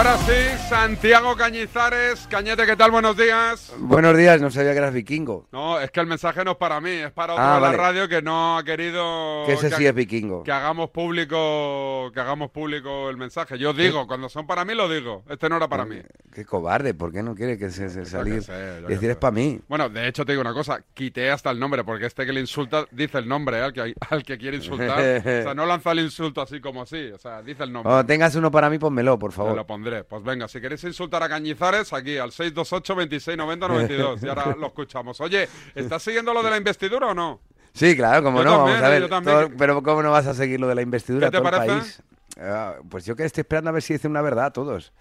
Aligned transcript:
Ahora 0.00 0.16
sí, 0.24 0.59
Santiago 0.70 1.34
Cañizares. 1.34 2.28
Cañete, 2.28 2.64
¿qué 2.64 2.76
tal? 2.76 2.92
Buenos 2.92 3.16
días. 3.16 3.72
Buenos 3.76 4.16
días, 4.16 4.40
no 4.40 4.52
sabía 4.52 4.70
que 4.70 4.78
eras 4.78 4.94
vikingo. 4.94 5.48
No, 5.50 5.80
es 5.80 5.90
que 5.90 5.98
el 5.98 6.06
mensaje 6.06 6.44
no 6.44 6.52
es 6.52 6.56
para 6.58 6.80
mí, 6.80 6.90
es 6.92 7.10
para 7.10 7.32
otro 7.32 7.44
Ah, 7.44 7.54
de 7.56 7.60
la 7.62 7.72
radio 7.72 8.08
que 8.08 8.22
no 8.22 8.56
ha 8.56 8.62
querido 8.62 9.42
Que 9.46 9.54
ese 9.54 9.68
que, 9.70 9.74
sí 9.74 9.86
es 9.86 9.92
vikingo. 9.92 10.44
que 10.44 10.52
hagamos 10.52 10.90
público 10.90 12.12
que 12.14 12.20
hagamos 12.20 12.52
público 12.52 13.10
el 13.10 13.16
mensaje. 13.16 13.58
Yo 13.58 13.72
digo, 13.72 14.06
cuando 14.06 14.28
son 14.28 14.46
para 14.46 14.64
mí 14.64 14.74
lo 14.76 14.88
digo. 14.88 15.24
Este 15.28 15.48
no 15.48 15.56
era 15.56 15.66
para 15.66 15.84
mí. 15.84 15.96
Qué 16.32 16.44
cobarde, 16.44 16.94
¿por 16.94 17.10
qué 17.10 17.24
no 17.24 17.34
quiere 17.34 17.58
que 17.58 17.70
se, 17.70 17.90
se 17.90 18.04
salir? 18.04 18.40
sé, 18.44 18.52
decir 18.82 19.10
es 19.10 19.16
para 19.16 19.32
mí. 19.32 19.60
Bueno, 19.66 19.88
de 19.88 20.06
hecho 20.06 20.24
te 20.24 20.30
digo 20.32 20.40
una 20.42 20.54
cosa, 20.54 20.84
quité 20.94 21.32
hasta 21.32 21.50
el 21.50 21.58
nombre, 21.58 21.82
porque 21.82 22.06
este 22.06 22.24
que 22.24 22.32
le 22.32 22.38
insulta 22.38 22.86
dice 22.92 23.18
el 23.18 23.26
nombre 23.26 23.58
¿eh? 23.58 23.62
al, 23.62 23.72
que, 23.72 23.92
al 24.10 24.22
que 24.22 24.38
quiere 24.38 24.58
insultar. 24.58 25.00
o 25.18 25.22
sea, 25.22 25.52
no 25.52 25.66
lanza 25.66 25.90
el 25.90 25.98
insulto 25.98 26.40
así 26.40 26.60
como 26.60 26.82
así, 26.82 27.10
o 27.10 27.18
sea, 27.18 27.42
dice 27.42 27.64
el 27.64 27.72
nombre. 27.72 27.90
Cuando 27.90 28.06
tengas 28.06 28.36
uno 28.36 28.52
para 28.52 28.70
mí, 28.70 28.78
pónmelo, 28.78 29.18
por 29.18 29.30
Te 29.32 29.36
favor. 29.36 29.56
lo 29.56 29.66
pondré. 29.66 30.04
Pues 30.04 30.22
venga, 30.22 30.46
si 30.60 30.62
queréis 30.62 30.84
insultar 30.84 31.22
a 31.22 31.28
Cañizares, 31.28 31.90
aquí 31.94 32.18
al 32.18 32.32
628 32.32 32.94
26 32.94 33.38
90 33.38 33.68
92. 33.68 34.22
Y 34.22 34.28
ahora 34.28 34.54
lo 34.54 34.66
escuchamos. 34.66 35.18
Oye, 35.22 35.48
¿estás 35.74 36.02
siguiendo 36.02 36.34
lo 36.34 36.42
de 36.42 36.50
la 36.50 36.58
investidura 36.58 37.06
o 37.08 37.14
no? 37.14 37.40
Sí, 37.72 37.96
claro, 37.96 38.22
como 38.22 38.38
Yo 38.38 38.44
no, 38.44 38.50
también, 38.66 38.80
vamos 38.80 38.92
a 38.92 38.96
eh, 38.96 39.00
ver. 39.00 39.48
todo- 39.48 39.56
pero 39.56 39.82
¿cómo 39.82 40.02
no 40.02 40.10
vas 40.10 40.26
a 40.26 40.34
seguir 40.34 40.60
lo 40.60 40.68
de 40.68 40.74
la 40.74 40.82
investidura 40.82 41.28
¿Qué 41.28 41.38
te 41.38 41.42
todo 41.42 41.48
el 41.48 41.66
país? 41.66 42.02
Ah, 42.38 42.74
pues 42.90 43.06
yo 43.06 43.16
que 43.16 43.24
estoy 43.24 43.40
esperando 43.42 43.70
a 43.70 43.72
ver 43.72 43.82
si 43.82 43.94
dicen 43.94 44.10
una 44.10 44.20
verdad 44.20 44.52
todos. 44.52 44.92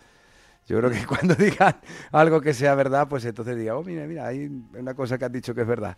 Yo 0.67 0.77
creo 0.77 0.91
que 0.91 1.05
cuando 1.05 1.35
digan 1.35 1.75
algo 2.11 2.39
que 2.39 2.53
sea 2.53 2.73
verdad, 2.75 3.07
pues 3.09 3.25
entonces 3.25 3.57
diga, 3.57 3.75
oh, 3.75 3.83
mira, 3.83 4.05
mira, 4.05 4.27
hay 4.27 4.49
una 4.73 4.93
cosa 4.93 5.17
que 5.17 5.25
han 5.25 5.31
dicho 5.33 5.53
que 5.53 5.61
es 5.61 5.67
verdad. 5.67 5.97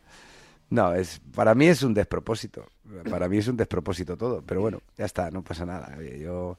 No, 0.72 0.96
es, 0.96 1.22
para 1.36 1.54
mí 1.54 1.68
es 1.68 1.84
un 1.84 1.94
despropósito. 1.94 2.66
Para 3.10 3.28
mí 3.28 3.38
es 3.38 3.48
un 3.48 3.58
despropósito 3.58 4.18
todo. 4.18 4.42
Pero 4.44 4.62
bueno, 4.62 4.82
ya 4.98 5.06
está, 5.06 5.30
no 5.30 5.44
pasa 5.44 5.66
nada. 5.66 5.94
Oye, 6.00 6.18
Yo, 6.20 6.58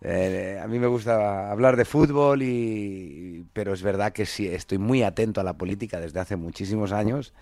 eh, 0.00 0.60
a 0.62 0.66
mí 0.66 0.78
me 0.78 0.86
gusta 0.86 1.50
hablar 1.50 1.76
de 1.76 1.84
fútbol, 1.84 2.42
y, 2.42 3.46
pero 3.52 3.72
es 3.72 3.82
verdad 3.82 4.12
que 4.12 4.26
sí, 4.26 4.46
estoy 4.46 4.78
muy 4.78 5.02
atento 5.02 5.40
a 5.40 5.44
la 5.44 5.54
política 5.54 6.00
desde 6.00 6.20
hace 6.20 6.36
muchísimos 6.36 6.92
años 6.92 7.32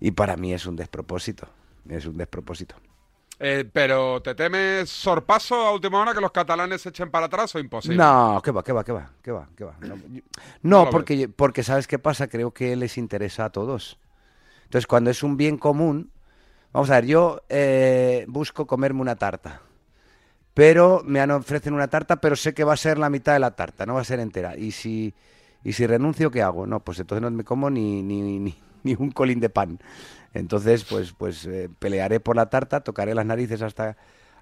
y 0.00 0.10
para 0.12 0.36
mí 0.36 0.52
es 0.52 0.66
un 0.66 0.76
despropósito. 0.76 1.48
Es 1.88 2.06
un 2.06 2.16
despropósito. 2.16 2.76
Eh, 3.40 3.68
pero 3.72 4.22
¿te 4.22 4.34
temes 4.34 4.88
sorpaso 4.88 5.56
a 5.56 5.72
última 5.72 6.00
hora 6.00 6.14
que 6.14 6.20
los 6.20 6.30
catalanes 6.30 6.82
se 6.82 6.90
echen 6.90 7.10
para 7.10 7.26
atrás 7.26 7.54
o 7.54 7.58
imposible? 7.58 7.96
No, 7.96 8.40
qué 8.44 8.50
va, 8.52 8.62
qué 8.62 8.72
va, 8.72 8.84
qué 8.84 8.92
va, 8.92 9.10
qué 9.22 9.32
va, 9.32 9.48
qué 9.56 9.64
va. 9.64 9.74
No, 9.80 9.96
yo- 10.08 10.22
No 10.62 10.78
no, 10.78 10.84
lo 10.84 10.90
porque, 10.90 11.28
porque 11.28 11.62
¿sabes 11.62 11.86
qué 11.86 11.98
pasa? 11.98 12.28
Creo 12.28 12.52
que 12.52 12.76
les 12.76 12.96
interesa 12.96 13.46
a 13.46 13.50
todos. 13.50 13.98
Entonces, 14.64 14.86
cuando 14.86 15.10
es 15.10 15.22
un 15.22 15.36
bien 15.36 15.58
común, 15.58 16.10
vamos 16.72 16.90
a 16.90 16.94
ver, 16.94 17.06
yo 17.06 17.42
eh, 17.48 18.24
busco 18.28 18.66
comerme 18.66 19.00
una 19.00 19.16
tarta, 19.16 19.62
pero 20.54 21.02
me 21.04 21.20
han 21.20 21.30
ofrecen 21.32 21.74
una 21.74 21.88
tarta, 21.88 22.16
pero 22.20 22.36
sé 22.36 22.54
que 22.54 22.64
va 22.64 22.74
a 22.74 22.76
ser 22.76 22.98
la 22.98 23.10
mitad 23.10 23.32
de 23.34 23.40
la 23.40 23.52
tarta, 23.56 23.86
no 23.86 23.94
va 23.94 24.00
a 24.02 24.04
ser 24.04 24.20
entera. 24.20 24.56
Y 24.56 24.70
si, 24.72 25.14
y 25.64 25.72
si 25.72 25.86
renuncio, 25.86 26.30
¿qué 26.30 26.42
hago? 26.42 26.66
No, 26.66 26.80
pues 26.80 26.98
entonces 27.00 27.22
no 27.22 27.30
me 27.30 27.44
como 27.44 27.70
ni, 27.70 28.02
ni, 28.02 28.22
ni, 28.38 28.54
ni 28.84 28.94
un 28.98 29.10
colín 29.10 29.40
de 29.40 29.50
pan. 29.50 29.80
Entonces, 30.34 30.84
pues, 30.84 31.12
pues 31.12 31.46
eh, 31.46 31.70
pelearé 31.78 32.20
por 32.20 32.36
la 32.36 32.50
tarta, 32.50 32.80
tocaré 32.82 33.14
las 33.14 33.26
narices 33.26 33.62
hasta, 33.62 33.96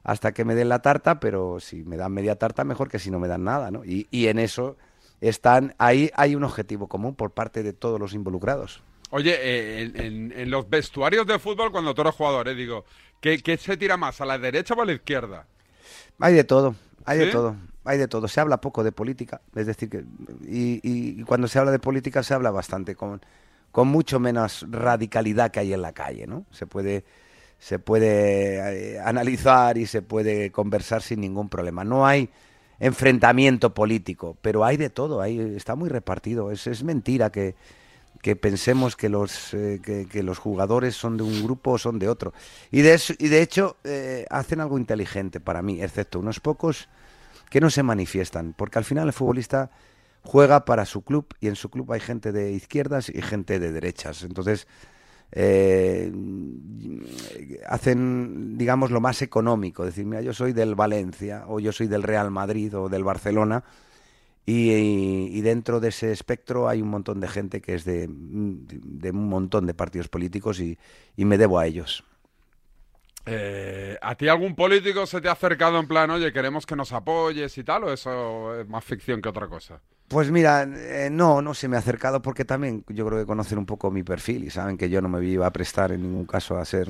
hasta 0.04 0.32
que 0.32 0.44
me 0.44 0.54
den 0.54 0.68
la 0.68 0.80
tarta, 0.80 1.20
pero 1.20 1.60
si 1.60 1.84
me 1.84 1.96
dan 1.96 2.12
media 2.12 2.36
tarta, 2.36 2.64
mejor 2.64 2.88
que 2.88 2.98
si 2.98 3.10
no 3.10 3.18
me 3.18 3.28
dan 3.28 3.44
nada, 3.44 3.70
¿no? 3.70 3.84
Y, 3.84 4.08
y 4.10 4.28
en 4.28 4.38
eso 4.38 4.76
están, 5.20 5.74
ahí 5.78 6.10
hay 6.14 6.34
un 6.34 6.44
objetivo 6.44 6.88
común 6.88 7.14
por 7.14 7.32
parte 7.32 7.62
de 7.62 7.72
todos 7.72 8.00
los 8.00 8.14
involucrados. 8.14 8.82
Oye, 9.10 9.34
eh, 9.40 9.82
en, 9.82 9.96
en- 10.00 10.32
en 10.32 10.50
los 10.50 10.68
vestuarios 10.68 11.26
de 11.26 11.38
fútbol, 11.38 11.70
cuando 11.70 11.94
tú 11.94 12.00
eres 12.02 12.14
jugador, 12.14 12.48
eh, 12.48 12.54
digo, 12.54 12.84
¿qué, 13.20 13.42
qué 13.42 13.56
se 13.58 13.76
tira 13.76 13.96
más, 13.96 14.20
a 14.20 14.24
la 14.26 14.38
derecha 14.38 14.74
o 14.74 14.82
a 14.82 14.86
la 14.86 14.92
izquierda? 14.94 15.46
Hay 16.18 16.34
de 16.34 16.44
todo, 16.44 16.74
hay 17.04 17.18
¿Sí? 17.18 17.24
de 17.26 17.26
todo, 17.26 17.56
hay 17.84 17.98
de 17.98 18.08
todo. 18.08 18.28
Se 18.28 18.40
habla 18.40 18.60
poco 18.60 18.84
de 18.84 18.92
política, 18.92 19.40
es 19.54 19.66
decir, 19.66 19.88
que 19.90 20.04
y, 20.46 20.80
y- 20.82 21.20
y 21.20 21.24
cuando 21.24 21.48
se 21.48 21.58
habla 21.58 21.70
de 21.72 21.78
política 21.78 22.22
se 22.22 22.34
habla 22.34 22.50
bastante 22.50 22.94
con, 22.96 23.20
con 23.72 23.88
mucho 23.88 24.20
menos 24.20 24.66
radicalidad 24.70 25.50
que 25.50 25.60
hay 25.60 25.72
en 25.72 25.82
la 25.82 25.92
calle, 25.92 26.26
¿no? 26.26 26.44
Se 26.50 26.66
puede 26.66 27.04
se 27.58 27.78
puede 27.78 28.94
eh, 28.96 29.00
analizar 29.00 29.78
y 29.78 29.86
se 29.86 30.02
puede 30.02 30.50
conversar 30.52 31.02
sin 31.02 31.20
ningún 31.20 31.48
problema. 31.48 31.84
No 31.84 32.06
hay 32.06 32.28
enfrentamiento 32.80 33.72
político, 33.74 34.36
pero 34.42 34.64
hay 34.64 34.76
de 34.76 34.90
todo, 34.90 35.20
hay, 35.20 35.38
está 35.56 35.74
muy 35.76 35.88
repartido. 35.88 36.50
Es, 36.50 36.66
es 36.66 36.82
mentira 36.82 37.30
que, 37.30 37.54
que 38.20 38.36
pensemos 38.36 38.96
que 38.96 39.08
los, 39.08 39.52
eh, 39.54 39.80
que, 39.82 40.22
los 40.22 40.38
jugadores 40.38 40.94
son 40.94 41.16
de 41.16 41.24
un 41.24 41.42
grupo 41.42 41.72
o 41.72 41.78
son 41.78 41.98
de 41.98 42.08
otro. 42.08 42.32
Y 42.70 42.82
de, 42.82 43.00
y 43.18 43.28
de 43.28 43.42
hecho 43.42 43.76
eh, 43.84 44.26
hacen 44.30 44.60
algo 44.60 44.78
inteligente 44.78 45.40
para 45.40 45.62
mí, 45.62 45.82
excepto 45.82 46.20
unos 46.20 46.40
pocos 46.40 46.88
que 47.50 47.60
no 47.60 47.68
se 47.68 47.82
manifiestan, 47.82 48.54
porque 48.56 48.78
al 48.78 48.84
final 48.84 49.08
el 49.08 49.12
futbolista 49.12 49.70
juega 50.22 50.64
para 50.64 50.86
su 50.86 51.02
club 51.02 51.26
y 51.40 51.48
en 51.48 51.56
su 51.56 51.68
club 51.68 51.92
hay 51.92 52.00
gente 52.00 52.32
de 52.32 52.52
izquierdas 52.52 53.08
y 53.08 53.20
gente 53.22 53.58
de 53.58 53.72
derechas. 53.72 54.22
Entonces 54.22 54.68
eh, 55.32 56.12
hacen, 57.66 58.56
digamos, 58.56 58.90
lo 58.90 59.00
más 59.00 59.22
económico, 59.22 59.84
decir, 59.84 60.06
mira, 60.06 60.22
yo 60.22 60.32
soy 60.32 60.52
del 60.52 60.74
Valencia 60.74 61.44
o 61.48 61.58
yo 61.58 61.72
soy 61.72 61.88
del 61.88 62.02
Real 62.02 62.30
Madrid 62.30 62.76
o 62.76 62.88
del 62.88 63.02
Barcelona 63.02 63.64
y, 64.46 64.70
y 64.72 65.40
dentro 65.42 65.80
de 65.80 65.88
ese 65.88 66.12
espectro 66.12 66.68
hay 66.68 66.82
un 66.82 66.88
montón 66.88 67.20
de 67.20 67.28
gente 67.28 67.60
que 67.60 67.74
es 67.74 67.84
de, 67.84 68.08
de 68.10 69.10
un 69.10 69.28
montón 69.28 69.66
de 69.66 69.74
partidos 69.74 70.08
políticos 70.08 70.60
y, 70.60 70.78
y 71.16 71.24
me 71.24 71.38
debo 71.38 71.58
a 71.58 71.66
ellos. 71.66 72.04
Eh, 73.24 73.96
¿A 74.02 74.16
ti 74.16 74.28
algún 74.28 74.54
político 74.56 75.06
se 75.06 75.20
te 75.20 75.28
ha 75.28 75.32
acercado 75.32 75.78
en 75.78 75.86
plan, 75.86 76.10
oye, 76.10 76.32
queremos 76.32 76.66
que 76.66 76.74
nos 76.76 76.92
apoyes 76.92 77.56
y 77.56 77.64
tal, 77.64 77.84
o 77.84 77.92
eso 77.92 78.60
es 78.60 78.68
más 78.68 78.84
ficción 78.84 79.22
que 79.22 79.28
otra 79.28 79.46
cosa? 79.48 79.80
Pues 80.08 80.30
mira, 80.30 80.64
eh, 80.64 81.08
no, 81.10 81.40
no 81.40 81.54
se 81.54 81.68
me 81.68 81.76
ha 81.76 81.78
acercado 81.78 82.20
porque 82.20 82.44
también 82.44 82.84
yo 82.88 83.06
creo 83.06 83.18
que 83.20 83.26
conocen 83.26 83.58
un 83.58 83.66
poco 83.66 83.90
mi 83.90 84.02
perfil 84.02 84.44
y 84.44 84.50
saben 84.50 84.76
que 84.76 84.90
yo 84.90 85.00
no 85.00 85.08
me 85.08 85.24
iba 85.24 85.46
a 85.46 85.52
prestar 85.52 85.90
en 85.92 86.02
ningún 86.02 86.26
caso 86.26 86.58
a 86.58 86.64
ser 86.66 86.88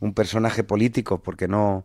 un 0.00 0.14
personaje 0.14 0.64
político 0.64 1.22
porque 1.22 1.48
no... 1.48 1.84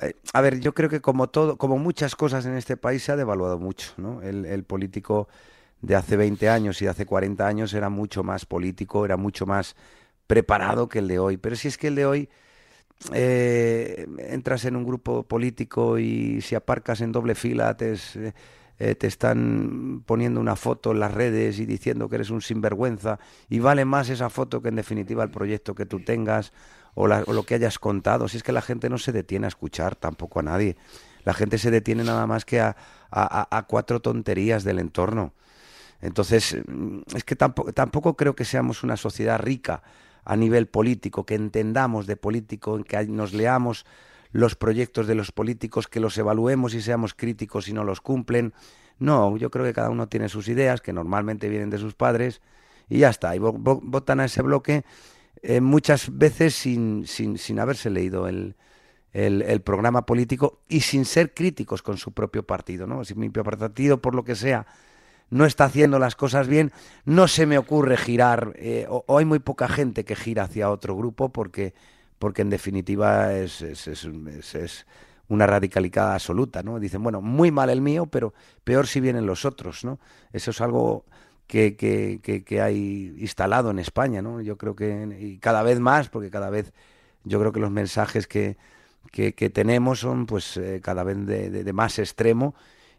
eh, 0.00 0.14
a 0.32 0.40
ver, 0.40 0.60
yo 0.60 0.74
creo 0.74 0.90
que 0.90 1.00
como 1.00 1.28
todo, 1.28 1.56
como 1.56 1.78
muchas 1.78 2.14
cosas 2.16 2.44
en 2.46 2.56
este 2.56 2.76
país 2.76 3.02
se 3.02 3.12
ha 3.12 3.16
devaluado 3.16 3.58
mucho, 3.58 3.92
¿no? 3.96 4.20
El, 4.22 4.64
político 4.64 5.28
de 5.80 5.96
hace 5.96 6.16
20 6.16 6.48
años 6.48 6.80
y 6.82 6.84
de 6.84 6.90
hace 6.90 7.06
40 7.06 7.46
años 7.46 7.72
era 7.74 7.88
mucho 7.88 8.22
más 8.22 8.44
político, 8.44 9.04
era 9.04 9.16
mucho 9.16 9.46
más 9.46 9.76
preparado 10.26 10.88
que 10.88 10.98
el 10.98 11.08
de 11.08 11.18
hoy. 11.18 11.36
Pero 11.38 11.56
si 11.56 11.68
es 11.68 11.78
que 11.78 11.88
el 11.88 11.94
de 11.94 12.06
hoy 12.06 12.28
eh, 13.12 14.06
entras 14.18 14.64
en 14.66 14.76
un 14.76 14.84
grupo 14.84 15.22
político 15.22 15.98
y 15.98 16.40
si 16.42 16.54
aparcas 16.54 17.00
en 17.00 17.12
doble 17.12 17.34
fila 17.34 17.76
eh, 18.78 18.94
te 18.94 19.06
están 19.06 20.02
poniendo 20.04 20.40
una 20.40 20.56
foto 20.56 20.92
en 20.92 21.00
las 21.00 21.14
redes 21.14 21.58
y 21.58 21.66
diciendo 21.66 22.08
que 22.08 22.16
eres 22.16 22.30
un 22.30 22.42
sinvergüenza 22.42 23.18
y 23.48 23.60
vale 23.60 23.84
más 23.86 24.10
esa 24.10 24.28
foto 24.28 24.60
que 24.60 24.68
en 24.68 24.76
definitiva 24.76 25.24
el 25.24 25.30
proyecto 25.30 25.74
que 25.74 25.86
tú 25.86 26.00
tengas 26.04 26.52
o, 26.96 27.06
la- 27.06 27.22
o 27.28 27.32
lo 27.32 27.44
que 27.44 27.54
hayas 27.54 27.78
contado. 27.78 28.26
Si 28.28 28.38
es 28.38 28.42
que 28.42 28.52
la 28.52 28.62
gente 28.62 28.90
no 28.90 28.98
se 28.98 29.12
detiene 29.12 29.46
a 29.46 29.48
escuchar 29.48 29.94
tampoco 29.96 30.40
a 30.40 30.42
nadie. 30.42 30.76
La 31.24 31.34
gente 31.34 31.58
se 31.58 31.70
detiene 31.70 32.02
nada 32.04 32.26
más 32.26 32.44
que 32.44 32.60
a, 32.60 32.76
cuatro 33.68 34.00
tonterías 34.00 34.64
del 34.64 34.80
entorno. 34.80 35.32
Entonces, 36.00 36.56
mm, 36.66 37.00
es 37.14 37.24
que 37.24 37.36
tampoco, 37.36 37.72
tampoco 37.72 38.16
creo 38.16 38.34
que 38.36 38.44
seamos 38.44 38.82
una 38.82 38.96
sociedad 38.96 39.38
rica 39.40 39.82
a 40.24 40.36
nivel 40.36 40.66
político, 40.66 41.24
que 41.24 41.34
entendamos 41.34 42.06
de 42.06 42.16
político, 42.16 42.82
que 42.84 43.06
nos 43.06 43.32
leamos 43.32 43.86
los 44.32 44.56
proyectos 44.56 45.06
de 45.06 45.14
los 45.14 45.32
políticos, 45.32 45.88
que 45.88 46.00
los 46.00 46.18
evaluemos 46.18 46.74
y 46.74 46.82
seamos 46.82 47.14
críticos 47.14 47.66
si 47.66 47.72
no 47.72 47.84
los 47.84 48.00
cumplen. 48.00 48.52
No, 48.98 49.36
yo 49.36 49.50
creo 49.50 49.64
que 49.64 49.72
cada 49.72 49.90
uno 49.90 50.08
tiene 50.08 50.28
sus 50.28 50.48
ideas, 50.48 50.80
que 50.80 50.92
normalmente 50.92 51.48
vienen 51.48 51.70
de 51.70 51.78
sus 51.78 51.94
padres, 51.94 52.40
y 52.88 52.98
ya 52.98 53.10
está. 53.10 53.34
Y 53.36 53.38
vo- 53.38 53.56
vo- 53.56 53.80
votan 53.82 54.20
a 54.20 54.24
ese 54.26 54.42
bloque 54.42 54.84
eh, 55.42 55.60
muchas 55.60 56.16
veces 56.16 56.54
sin, 56.54 57.06
sin, 57.06 57.38
sin 57.38 57.60
haberse 57.60 57.90
leído 57.90 58.28
el, 58.28 58.56
el, 59.12 59.60
programa 59.62 60.04
político 60.06 60.60
y 60.68 60.80
sin 60.80 61.04
ser 61.04 61.34
críticos 61.34 61.82
con 61.82 61.96
su 61.96 62.12
propio 62.12 62.42
partido. 62.46 62.86
¿no? 62.86 63.04
Si 63.04 63.14
mi 63.14 63.28
propio 63.30 63.58
partido, 63.58 64.00
por 64.00 64.14
lo 64.14 64.24
que 64.24 64.34
sea, 64.34 64.66
no 65.30 65.44
está 65.46 65.64
haciendo 65.64 65.98
las 65.98 66.14
cosas 66.16 66.48
bien, 66.48 66.72
no 67.04 67.28
se 67.28 67.46
me 67.46 67.58
ocurre 67.58 67.96
girar, 67.96 68.52
eh, 68.56 68.86
o, 68.88 69.18
hay 69.18 69.24
muy 69.24 69.38
poca 69.40 69.68
gente 69.68 70.04
que 70.04 70.14
gira 70.16 70.44
hacia 70.44 70.70
otro 70.70 70.96
grupo 70.96 71.30
porque, 71.30 71.74
porque 72.18 72.42
en 72.42 72.50
definitiva 72.50 73.34
es, 73.34 73.62
es, 73.62 73.88
es, 73.88 74.04
es- 74.04 74.54
es 74.54 74.86
una 75.28 75.46
radicalidad 75.46 76.14
absoluta, 76.14 76.62
¿no? 76.62 76.78
Dicen, 76.78 77.02
bueno, 77.02 77.20
muy 77.20 77.50
mal 77.50 77.68
el 77.70 77.80
mío, 77.80 78.06
pero 78.06 78.32
peor 78.62 78.86
si 78.86 79.00
vienen 79.00 79.26
los 79.26 79.44
otros, 79.44 79.84
¿no? 79.84 79.98
Eso 80.32 80.52
es 80.52 80.60
algo 80.60 81.04
que, 81.46 81.76
que, 81.76 82.20
que, 82.22 82.44
que 82.44 82.60
hay 82.60 83.14
instalado 83.18 83.70
en 83.70 83.78
España, 83.78 84.22
¿no? 84.22 84.40
Yo 84.40 84.56
creo 84.58 84.74
que, 84.76 85.16
y 85.20 85.38
cada 85.38 85.62
vez 85.62 85.80
más, 85.80 86.08
porque 86.08 86.30
cada 86.30 86.50
vez 86.50 86.72
yo 87.24 87.38
creo 87.40 87.52
que 87.52 87.60
los 87.60 87.70
mensajes 87.70 88.26
que, 88.26 88.56
tenemos 89.52 90.00
son 90.00 90.26
pues 90.26 90.56
eh, 90.56 90.80
cada 90.82 91.04
vez 91.04 91.24
de, 91.26 91.50
de- 91.50 91.64
de 91.64 91.72
más 91.72 91.98
extremo 91.98 92.54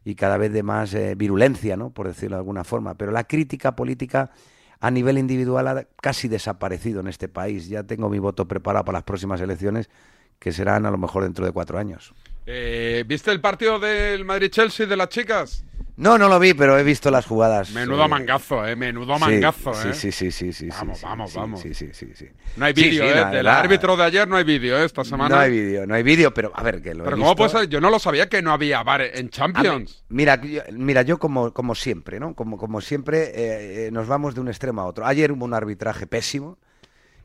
y 0.06 0.16
cada 0.16 0.38
vez 0.38 0.52
de 0.54 0.64
más 0.64 0.94
eh, 0.94 1.16
virulencia, 1.16 1.78
¿no? 1.78 1.90
por 1.92 2.08
decirlo 2.08 2.38
de 2.38 2.40
alguna 2.42 2.64
forma. 2.64 2.96
Pero 2.96 3.12
la 3.12 3.26
crítica 3.26 3.76
política 3.76 4.32
a 4.80 4.92
nivel 4.92 5.18
individual 5.18 5.68
ha 5.68 5.84
casi 6.02 6.28
desaparecido 6.28 7.02
en 7.02 7.08
este 7.08 7.28
país. 7.28 7.68
Ya 7.68 7.84
tengo 7.84 8.10
mi 8.10 8.20
voto 8.20 8.48
preparado 8.48 8.86
para 8.86 8.98
las 9.00 9.04
próximas 9.04 9.42
elecciones, 9.42 9.90
que 10.40 10.52
serán 10.52 10.86
a 10.86 10.92
lo 10.92 10.98
mejor 10.98 11.24
dentro 11.24 11.46
de 11.46 11.52
cuatro 11.52 11.78
años. 11.78 12.14
Eh, 12.46 13.04
¿Viste 13.08 13.32
el 13.32 13.42
partido 13.42 13.80
del 13.80 14.24
Madrid-Chelsea 14.26 14.86
de 14.86 14.96
las 14.96 15.10
chicas? 15.10 15.64
No, 15.98 16.16
no 16.20 16.30
lo 16.30 16.40
vi, 16.40 16.54
pero 16.54 16.78
he 16.78 16.84
visto 16.84 17.10
las 17.10 17.26
jugadas. 17.26 17.72
Menudo 17.72 18.06
eh, 18.06 18.08
mangazo, 18.08 18.66
¿eh? 18.68 18.76
Menudo 18.76 19.18
mangazo, 19.18 19.74
sí, 19.74 19.88
¿eh? 19.90 19.94
Sí, 19.96 20.12
sí, 20.12 20.32
sí, 20.32 20.54
sí. 20.54 20.68
Vamos, 20.70 21.00
sí, 21.00 21.04
vamos, 21.06 21.32
sí, 21.32 21.38
vamos. 21.40 21.60
Sí, 21.60 21.74
sí, 21.74 21.90
sí, 21.92 22.12
sí. 22.14 22.28
No 22.56 22.66
hay 22.66 22.74
vídeo, 22.74 23.04
¿eh? 23.04 23.26
Del 23.36 23.48
árbitro 23.48 23.98
de 23.98 24.04
ayer 24.04 24.28
no 24.28 24.38
hay 24.38 24.44
vídeo, 24.44 24.78
¿eh? 24.78 24.86
Esta 24.86 25.04
semana. 25.04 25.34
No 25.36 25.42
hay 25.42 25.50
vídeo, 25.50 25.88
no 25.88 25.96
hay 25.96 26.04
vídeo, 26.04 26.32
pero 26.32 26.52
a 26.54 26.62
ver, 26.62 26.84
que 26.84 26.94
lo 26.94 27.02
he 27.02 27.06
Pero 27.06 27.18
¿cómo 27.18 27.30
visto. 27.32 27.36
puede 27.38 27.50
ser? 27.66 27.70
Yo 27.70 27.82
no 27.82 27.90
lo 27.90 27.98
sabía 27.98 28.30
que 28.30 28.44
no 28.44 28.52
había 28.52 28.84
en 29.16 29.26
mí- 29.26 29.32
Champions. 29.32 30.04
Mira, 30.10 30.40
yo, 30.40 30.62
mira, 30.72 31.02
yo 31.02 31.18
como, 31.18 31.52
como 31.52 31.74
siempre, 31.74 32.20
¿no? 32.20 32.36
Como, 32.36 32.60
como 32.60 32.80
siempre, 32.80 33.24
eh, 33.34 33.88
eh, 33.88 33.90
nos 33.92 34.08
vamos 34.08 34.36
de 34.36 34.42
un 34.42 34.50
extremo 34.50 34.82
a 34.82 34.86
otro. 34.86 35.04
Ayer 35.08 35.32
hubo 35.32 35.46
un 35.46 35.56
arbitraje 35.56 36.06
pésimo 36.06 36.60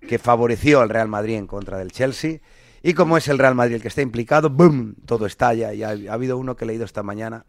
que 0.08 0.18
favoreció 0.18 0.80
al 0.80 0.88
Real 0.88 1.08
Madrid 1.08 1.34
en 1.36 1.46
contra 1.46 1.76
del 1.76 1.92
Chelsea. 1.92 2.38
Y 2.82 2.94
como 2.94 3.16
es 3.16 3.28
el 3.28 3.38
Real 3.38 3.54
Madrid 3.54 3.76
el 3.76 3.82
que 3.82 3.88
está 3.88 4.02
implicado, 4.02 4.50
¡boom! 4.50 4.96
Todo 5.06 5.26
estalla. 5.26 5.72
Y 5.72 5.82
ha, 5.82 5.90
ha 5.90 6.14
habido 6.14 6.36
uno 6.38 6.56
que 6.56 6.64
he 6.64 6.68
leído 6.68 6.84
esta 6.84 7.02
mañana 7.02 7.44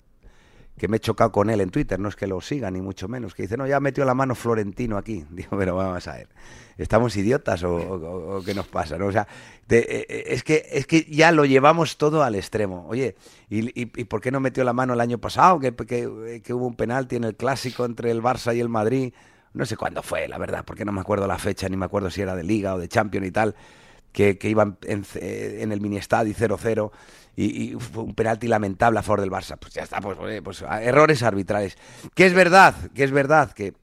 que 0.78 0.88
me 0.88 0.98
he 0.98 1.00
chocado 1.00 1.32
con 1.32 1.50
él 1.52 1.62
en 1.62 1.70
Twitter, 1.70 2.00
no 2.00 2.10
es 2.10 2.16
que 2.16 2.26
lo 2.26 2.42
siga, 2.42 2.72
ni 2.72 2.82
mucho 2.82 3.08
menos, 3.08 3.36
que 3.36 3.44
dice, 3.44 3.58
no, 3.58 3.68
ya 3.68 3.80
metió 3.80 4.06
la 4.06 4.16
mano 4.16 4.34
Florentino 4.34 4.98
aquí. 4.98 5.24
Digo, 5.30 5.56
pero 5.58 5.76
vamos 5.76 6.08
a 6.08 6.14
ver, 6.14 6.30
¿estamos 6.78 7.16
idiotas 7.16 7.64
o, 7.64 8.42
qué 8.44 8.56
nos 8.56 8.68
pasa? 8.68 8.98
¿no? 8.98 9.06
O 9.08 9.12
sea, 9.12 9.28
eh, 9.70 9.86
eh, 10.10 10.24
es, 10.30 10.44
que, 10.44 10.66
es 10.72 10.88
que 10.88 11.04
ya 11.04 11.32
lo 11.32 11.46
llevamos 11.46 11.98
todo 11.98 12.24
al 12.24 12.34
extremo. 12.36 12.88
Oye, 12.88 13.16
¿y, 13.50 13.70
y, 13.80 13.86
por 14.06 14.20
qué 14.20 14.32
no 14.32 14.40
metió 14.40 14.64
la 14.64 14.74
mano 14.74 14.94
el 14.94 15.02
año 15.02 15.20
pasado? 15.20 15.60
Que, 15.60 15.76
que- 15.76 16.42
que 16.44 16.54
hubo 16.54 16.66
un 16.66 16.76
penalti 16.76 17.18
en 17.18 17.24
el 17.26 17.36
clásico 17.36 17.86
entre 17.86 18.10
el 18.10 18.22
Barça 18.24 18.56
y 18.56 18.60
el 18.60 18.70
Madrid. 18.70 19.14
No 19.54 19.68
sé 19.68 19.78
cuándo 19.78 20.02
fue, 20.02 20.28
la 20.28 20.40
verdad, 20.40 20.64
porque 20.66 20.86
no 20.86 20.92
me 20.92 21.02
acuerdo 21.02 21.28
la 21.28 21.38
fecha, 21.38 21.70
ni 21.70 21.78
me 21.78 21.86
acuerdo 21.86 22.10
si 22.10 22.22
era 22.22 22.36
de 22.36 22.44
Liga 22.44 22.74
o 22.74 22.80
de 22.80 22.88
Champions 22.88 23.28
y 23.28 23.32
tal 23.32 23.56
que, 24.14 24.38
iban 24.44 24.78
en, 24.84 25.72
el 25.72 25.82
mini 25.82 25.98
estadio 25.98 26.34
0-0 26.34 26.92
y, 27.36 27.74
y 27.74 27.80
fue 27.80 28.04
un 28.04 28.14
penalti 28.14 28.48
lamentable 28.48 29.00
a 29.00 29.04
favor 29.04 29.22
del 29.22 29.32
Barça. 29.32 29.58
Pues 29.58 29.74
ya 29.74 29.84
está, 29.84 30.00
pues, 30.00 30.18
pues 30.44 30.62
errores 30.62 31.24
arbitrales. 31.24 31.78
Que 32.14 32.28
es 32.28 32.34
verdad, 32.34 32.76
que 32.94 33.04
es 33.04 33.12
verdad 33.12 33.52
que... 33.52 33.74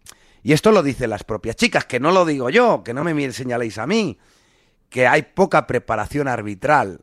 Y 0.42 0.54
esto 0.54 0.72
lo 0.72 0.82
dicen 0.82 1.10
las 1.10 1.24
propias 1.24 1.56
chicas, 1.56 1.84
que 1.84 2.00
no 2.00 2.12
lo 2.12 2.24
digo 2.24 2.48
yo, 2.48 2.82
que 2.82 2.94
no 2.94 3.04
me 3.04 3.32
señaléis 3.32 3.76
a 3.76 3.86
mí, 3.86 4.18
que 4.88 5.06
hay 5.06 5.22
poca 5.22 5.66
preparación 5.66 6.28
arbitral 6.28 7.02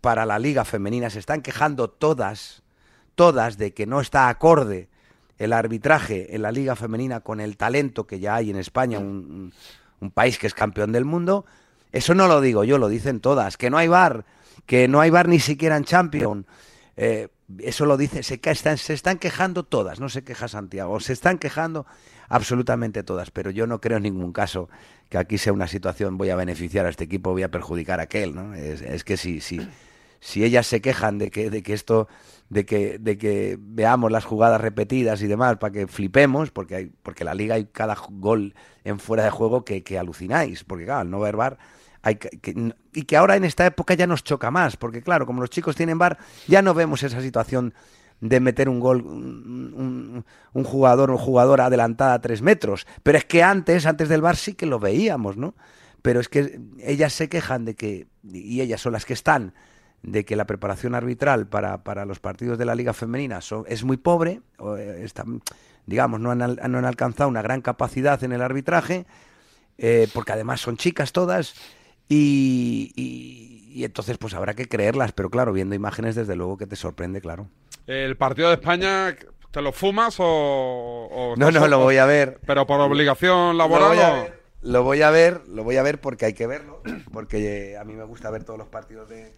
para 0.00 0.24
la 0.24 0.38
liga 0.38 0.64
femenina. 0.64 1.10
Se 1.10 1.18
están 1.18 1.42
quejando 1.42 1.90
todas, 1.90 2.62
todas, 3.14 3.58
de 3.58 3.74
que 3.74 3.86
no 3.86 4.00
está 4.00 4.30
acorde 4.30 4.88
el 5.36 5.52
arbitraje 5.52 6.34
en 6.34 6.42
la 6.42 6.50
liga 6.50 6.76
femenina 6.76 7.20
con 7.20 7.40
el 7.40 7.58
talento 7.58 8.06
que 8.06 8.20
ya 8.20 8.36
hay 8.36 8.50
en 8.50 8.56
España, 8.56 9.00
un 9.00 9.52
país 10.14 10.38
que 10.38 10.46
es 10.46 10.54
campeón 10.54 10.92
del 10.92 11.04
mundo. 11.04 11.44
Eso 11.92 12.14
no 12.14 12.28
lo 12.28 12.40
digo 12.40 12.64
yo, 12.64 12.78
lo 12.78 12.88
dicen 12.88 13.20
todas. 13.20 13.56
Que 13.56 13.70
no 13.70 13.78
hay 13.78 13.88
bar, 13.88 14.24
que 14.66 14.88
no 14.88 15.00
hay 15.00 15.10
bar 15.10 15.28
ni 15.28 15.40
siquiera 15.40 15.76
en 15.76 15.84
Champions. 15.84 16.46
Eh, 16.96 17.28
eso 17.58 17.86
lo 17.86 17.96
dice, 17.96 18.22
se, 18.22 18.40
están, 18.44 18.76
se 18.76 18.92
están 18.92 19.18
quejando 19.18 19.62
todas, 19.62 20.00
no 20.00 20.08
se 20.08 20.22
queja 20.22 20.48
Santiago, 20.48 21.00
se 21.00 21.14
están 21.14 21.38
quejando 21.38 21.86
absolutamente 22.28 23.02
todas, 23.02 23.30
pero 23.30 23.50
yo 23.50 23.66
no 23.66 23.80
creo 23.80 23.96
en 23.96 24.02
ningún 24.02 24.32
caso 24.32 24.68
que 25.08 25.16
aquí 25.16 25.38
sea 25.38 25.54
una 25.54 25.66
situación, 25.66 26.18
voy 26.18 26.28
a 26.28 26.36
beneficiar 26.36 26.84
a 26.84 26.90
este 26.90 27.04
equipo, 27.04 27.30
voy 27.32 27.42
a 27.42 27.50
perjudicar 27.50 28.00
a 28.00 28.02
aquel, 28.02 28.34
¿no? 28.34 28.54
Es, 28.54 28.82
es 28.82 29.02
que 29.02 29.16
si, 29.16 29.40
si, 29.40 29.66
si 30.20 30.44
ellas 30.44 30.66
se 30.66 30.82
quejan 30.82 31.16
de 31.16 31.30
que, 31.30 31.48
de 31.48 31.62
que 31.62 31.72
esto, 31.72 32.08
de 32.50 32.64
que, 32.64 32.98
de 32.98 33.18
que 33.18 33.58
veamos 33.60 34.10
las 34.10 34.24
jugadas 34.24 34.60
repetidas 34.60 35.20
y 35.22 35.26
demás 35.26 35.56
para 35.58 35.72
que 35.72 35.86
flipemos, 35.86 36.50
porque 36.50 36.74
hay, 36.76 36.92
porque 37.02 37.24
la 37.24 37.34
liga 37.34 37.56
hay 37.56 37.66
cada 37.66 37.96
gol 38.10 38.54
en 38.84 38.98
fuera 38.98 39.24
de 39.24 39.30
juego 39.30 39.64
que, 39.64 39.82
que 39.82 39.98
alucináis, 39.98 40.64
porque 40.64 40.84
claro, 40.86 41.00
al 41.00 41.10
no 41.10 41.20
ver 41.20 41.36
bar 41.36 41.58
hay 42.02 42.16
que, 42.16 42.72
y 42.94 43.02
que 43.02 43.16
ahora 43.16 43.36
en 43.36 43.44
esta 43.44 43.66
época 43.66 43.94
ya 43.94 44.06
nos 44.06 44.24
choca 44.24 44.50
más, 44.50 44.76
porque 44.76 45.02
claro, 45.02 45.26
como 45.26 45.40
los 45.40 45.50
chicos 45.50 45.76
tienen 45.76 45.98
bar, 45.98 46.18
ya 46.46 46.62
no 46.62 46.72
vemos 46.72 47.02
esa 47.02 47.20
situación 47.20 47.74
de 48.20 48.40
meter 48.40 48.68
un 48.68 48.80
gol, 48.80 49.02
un, 49.02 49.74
un- 49.76 50.24
un 50.52 50.64
jugador 50.64 51.10
o 51.10 51.18
jugadora 51.18 51.66
adelantada 51.66 52.14
a 52.14 52.20
tres 52.20 52.42
metros. 52.42 52.86
Pero 53.02 53.18
es 53.18 53.24
que 53.24 53.42
antes, 53.42 53.86
antes 53.86 54.08
del 54.08 54.22
bar 54.22 54.36
sí 54.36 54.54
que 54.54 54.66
lo 54.66 54.78
veíamos, 54.80 55.36
¿no? 55.36 55.54
Pero 56.02 56.18
es 56.20 56.28
que 56.28 56.60
ellas 56.80 57.12
se 57.12 57.28
quejan 57.28 57.64
de 57.64 57.74
que, 57.74 58.06
y 58.24 58.60
ellas 58.60 58.80
son 58.80 58.92
las 58.92 59.04
que 59.04 59.12
están, 59.12 59.54
de 60.02 60.24
que 60.24 60.36
la 60.36 60.46
preparación 60.46 60.94
arbitral 60.94 61.46
para, 61.46 61.82
para 61.84 62.04
los 62.04 62.20
partidos 62.20 62.58
de 62.58 62.64
la 62.64 62.74
Liga 62.74 62.92
Femenina 62.92 63.40
son- 63.40 63.64
es 63.68 63.84
muy 63.84 63.96
pobre, 63.96 64.40
o, 64.58 64.76
eh, 64.76 65.06
digamos, 65.86 66.20
no 66.20 66.30
han, 66.30 66.38
no 66.38 66.78
han 66.78 66.84
alcanzado 66.84 67.28
una 67.28 67.42
gran 67.42 67.60
capacidad 67.62 68.22
en 68.22 68.32
el 68.32 68.42
arbitraje, 68.42 69.06
eh, 69.78 70.08
porque 70.14 70.32
además 70.32 70.60
son 70.60 70.76
chicas 70.76 71.12
todas, 71.12 71.54
y, 72.08 72.92
y- 72.96 73.72
y 73.80 73.84
entonces 73.84 74.18
pues 74.18 74.34
habrá 74.34 74.54
que 74.54 74.66
creerlas, 74.68 75.12
pero 75.12 75.30
claro, 75.30 75.52
viendo 75.52 75.74
imágenes 75.74 76.14
desde 76.14 76.36
luego 76.36 76.56
que 76.56 76.66
te 76.66 76.76
sorprende, 76.76 77.20
claro. 77.20 77.48
¿El 77.86 78.16
partido 78.16 78.48
de 78.48 78.54
España 78.54 79.16
te 79.50 79.62
lo 79.62 79.72
fumas 79.72 80.16
o...? 80.20 80.24
o 81.10 81.34
No, 81.36 81.50
no, 81.50 81.66
lo 81.68 81.78
voy 81.78 81.96
a 81.98 82.06
ver. 82.06 82.38
¿Pero 82.46 82.66
por 82.66 82.80
obligación 82.80 83.52
Lo 83.52 83.54
laboral 83.54 83.88
voy, 83.88 83.98
a 83.98 84.10
o...? 84.10 84.22
ver, 84.22 84.42
lo 84.62 84.82
voy 84.82 85.02
a 85.02 85.10
ver, 85.10 85.42
lo 85.48 85.64
voy 85.64 85.76
a 85.76 85.82
ver 85.82 86.00
porque 86.00 86.26
hay 86.26 86.32
que 86.34 86.46
verlo, 86.46 86.82
porque 87.12 87.76
a 87.78 87.84
mí 87.84 87.94
me 87.94 88.04
gusta 88.04 88.30
ver 88.30 88.44
todos 88.44 88.58
los 88.58 88.68
partidos 88.68 89.08
de, 89.08 89.32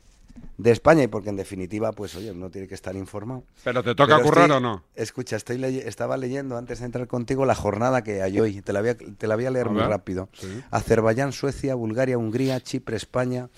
de 0.58 0.70
España 0.70 1.02
y 1.02 1.06
porque 1.06 1.30
en 1.30 1.36
definitiva, 1.36 1.92
pues 1.92 2.14
oye, 2.16 2.30
uno 2.32 2.50
tiene 2.50 2.68
que 2.68 2.74
estar 2.74 2.94
informado. 2.96 3.44
¿Pero 3.64 3.82
te 3.82 3.94
toca 3.94 4.16
Pero 4.16 4.26
currar 4.28 4.44
estoy- 4.44 4.56
o 4.56 4.60
no? 4.60 4.84
Escucha, 4.94 5.36
estoy 5.36 5.56
leye- 5.58 5.86
estaba 5.86 6.16
leyendo 6.16 6.56
antes 6.58 6.80
de 6.80 6.86
entrar 6.86 7.06
contigo 7.06 7.46
la 7.46 7.54
jornada 7.54 8.02
que 8.02 8.22
hay 8.22 8.38
hoy. 8.40 8.60
Te 8.62 8.72
la 8.72 8.80
voy 8.80 8.90
a, 8.90 8.96
te 8.96 9.26
la 9.26 9.36
voy 9.36 9.46
a 9.46 9.50
leer 9.50 9.66
A 9.68 9.70
muy 9.70 9.82
rápido. 9.82 10.28
sí. 10.34 10.62
Azerbaiyán, 10.70 11.32
Suecia, 11.32 11.74
Bulgaria, 11.74 12.18
Hungría, 12.18 12.60
Chipre, 12.60 12.96
España, 12.96 13.48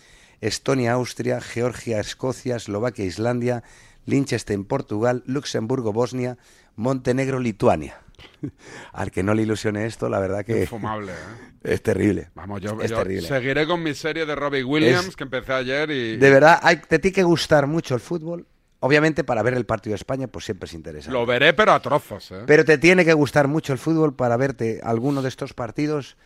Estonia, 0.40 0.92
Austria, 0.92 1.40
Georgia, 1.40 2.00
Escocia, 2.00 2.56
Eslovaquia, 2.56 3.04
Islandia, 3.04 3.62
Liechtenstein, 4.06 4.64
Portugal, 4.64 5.22
Luxemburgo, 5.26 5.92
Bosnia, 5.92 6.36
Montenegro, 6.76 7.38
Lituania. 7.38 8.00
Al 8.92 9.10
que 9.10 9.22
no 9.22 9.34
le 9.34 9.42
ilusione 9.42 9.86
esto, 9.86 10.08
la 10.08 10.18
verdad 10.18 10.44
que 10.44 10.62
Infumable, 10.62 11.12
¿eh? 11.12 11.16
es 11.64 11.82
terrible. 11.82 12.30
Vamos, 12.34 12.60
yo, 12.60 12.80
es 12.82 12.90
yo 12.90 12.96
terrible. 12.98 13.28
seguiré 13.28 13.66
con 13.66 13.82
mi 13.82 13.94
serie 13.94 14.26
de 14.26 14.34
Robbie 14.34 14.64
Williams, 14.64 15.08
Es- 15.08 15.16
que 15.16 15.24
empecé 15.24 15.52
ayer 15.52 15.90
y... 15.90 16.16
De 16.16 16.30
verdad, 16.30 16.58
hay, 16.62 16.76
te 16.76 16.98
tiene 16.98 17.14
que 17.14 17.22
gustar 17.22 17.66
mucho 17.66 17.94
el 17.94 18.00
fútbol. 18.00 18.46
Obviamente, 18.80 19.22
para 19.22 19.42
ver 19.42 19.54
el 19.54 19.64
partido 19.64 19.92
de 19.92 19.96
España, 19.96 20.26
pues 20.26 20.44
siempre 20.44 20.66
es 20.66 20.74
interesante. 20.74 21.12
Lo 21.16 21.24
veré, 21.24 21.52
pero 21.54 21.72
a 21.72 21.80
trozos, 21.80 22.32
¿eh? 22.32 22.42
Pero 22.46 22.64
te 22.64 22.78
tiene 22.78 23.04
que 23.04 23.12
gustar 23.12 23.46
mucho 23.46 23.72
el 23.72 23.78
fútbol 23.78 24.16
para 24.16 24.36
verte 24.36 24.80
alguno 24.82 25.22
de 25.22 25.28
estos 25.28 25.54
partidos 25.54 26.16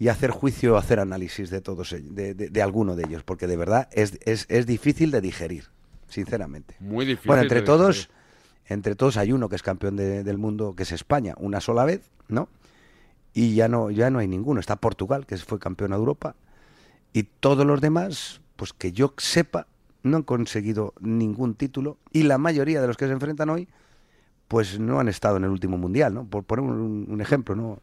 y 0.00 0.08
hacer 0.08 0.30
juicio, 0.30 0.76
hacer 0.76 0.98
análisis 0.98 1.48
de 1.48 1.60
todos 1.60 1.92
ellos, 1.92 2.12
de, 2.12 2.34
de- 2.34 2.48
de 2.48 2.62
alguno 2.62 2.96
de 2.96 3.04
ellos, 3.04 3.22
porque 3.22 3.46
de 3.46 3.56
verdad 3.56 3.88
es, 3.92 4.18
es- 4.24 4.46
es 4.48 4.66
difícil 4.66 5.12
de 5.12 5.20
digerir, 5.20 5.66
sinceramente. 6.08 6.74
Muy 6.80 7.04
difícil. 7.06 7.28
Bueno, 7.28 7.42
entre 7.42 7.60
de 7.60 7.66
todos, 7.66 7.96
digerir. 8.08 8.21
Entre 8.72 8.94
todos 8.94 9.16
hay 9.16 9.32
uno 9.32 9.48
que 9.48 9.56
es 9.56 9.62
campeón 9.62 9.96
de- 9.96 10.22
del 10.24 10.38
mundo, 10.38 10.74
que 10.76 10.82
es 10.84 10.92
España, 10.92 11.34
una 11.38 11.60
sola 11.60 11.84
vez, 11.84 12.10
¿no? 12.28 12.48
Y 13.34 13.54
ya 13.54 13.68
no, 13.68 13.90
ya 13.90 14.10
no 14.10 14.18
hay 14.18 14.28
ninguno. 14.28 14.60
Está 14.60 14.76
Portugal, 14.76 15.26
que 15.26 15.36
fue 15.38 15.58
campeón 15.58 15.90
de 15.92 15.96
Europa, 15.96 16.34
y 17.12 17.22
todos 17.24 17.64
los 17.66 17.80
demás, 17.80 18.40
pues 18.56 18.72
que 18.72 18.92
yo 18.92 19.14
sepa, 19.18 19.66
no 20.02 20.16
han 20.18 20.22
conseguido 20.22 20.94
ningún 21.00 21.54
título, 21.54 21.96
y 22.12 22.24
la 22.24 22.38
mayoría 22.38 22.80
de 22.80 22.86
los 22.86 22.96
que 22.96 23.06
se 23.06 23.12
enfrentan 23.12 23.48
hoy, 23.50 23.68
pues 24.48 24.78
no 24.78 25.00
han 25.00 25.08
estado 25.08 25.36
en 25.38 25.44
el 25.44 25.50
último 25.50 25.78
mundial, 25.78 26.12
¿no? 26.12 26.24
Por 26.26 26.44
poner 26.44 26.64
un, 26.64 27.06
un 27.08 27.20
ejemplo, 27.20 27.54
¿no? 27.54 27.78